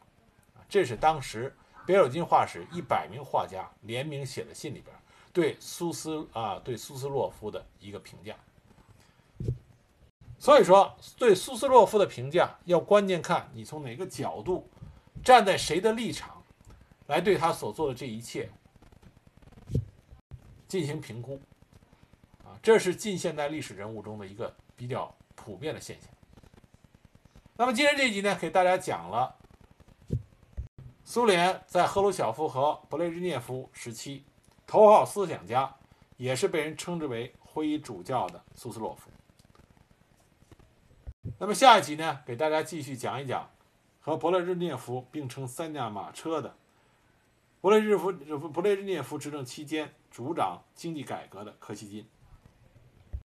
[0.68, 1.52] 这是当时
[1.84, 4.94] 别尔金画室一百名画家联名写的信里边
[5.32, 8.36] 对苏斯啊对苏斯洛夫的一个评价。
[10.38, 14.68] 所以说，对苏斯洛夫的评价要关键看你从哪个角度，
[15.22, 16.42] 站在谁的立场，
[17.08, 18.50] 来对他所做的这一切。
[20.66, 21.40] 进行评估，
[22.44, 26.08] 啊，这是近现代历史人物中的一个比较普遍的现象。
[27.56, 29.34] 那么今天这集呢，给大家讲了
[31.04, 34.24] 苏联在赫鲁晓夫和勃列日涅夫时期
[34.70, 35.74] 头号思想家，
[36.16, 39.10] 也是被人称之为“灰衣主教”的苏斯洛夫。
[41.40, 43.50] 那么下一集呢，给大家继续讲一讲
[44.00, 46.54] 和勃列日涅夫并称“三驾马车”的
[47.60, 49.92] 勃列日夫勃列日涅夫执政期间。
[50.08, 52.04] 主掌经济改革的柯西金。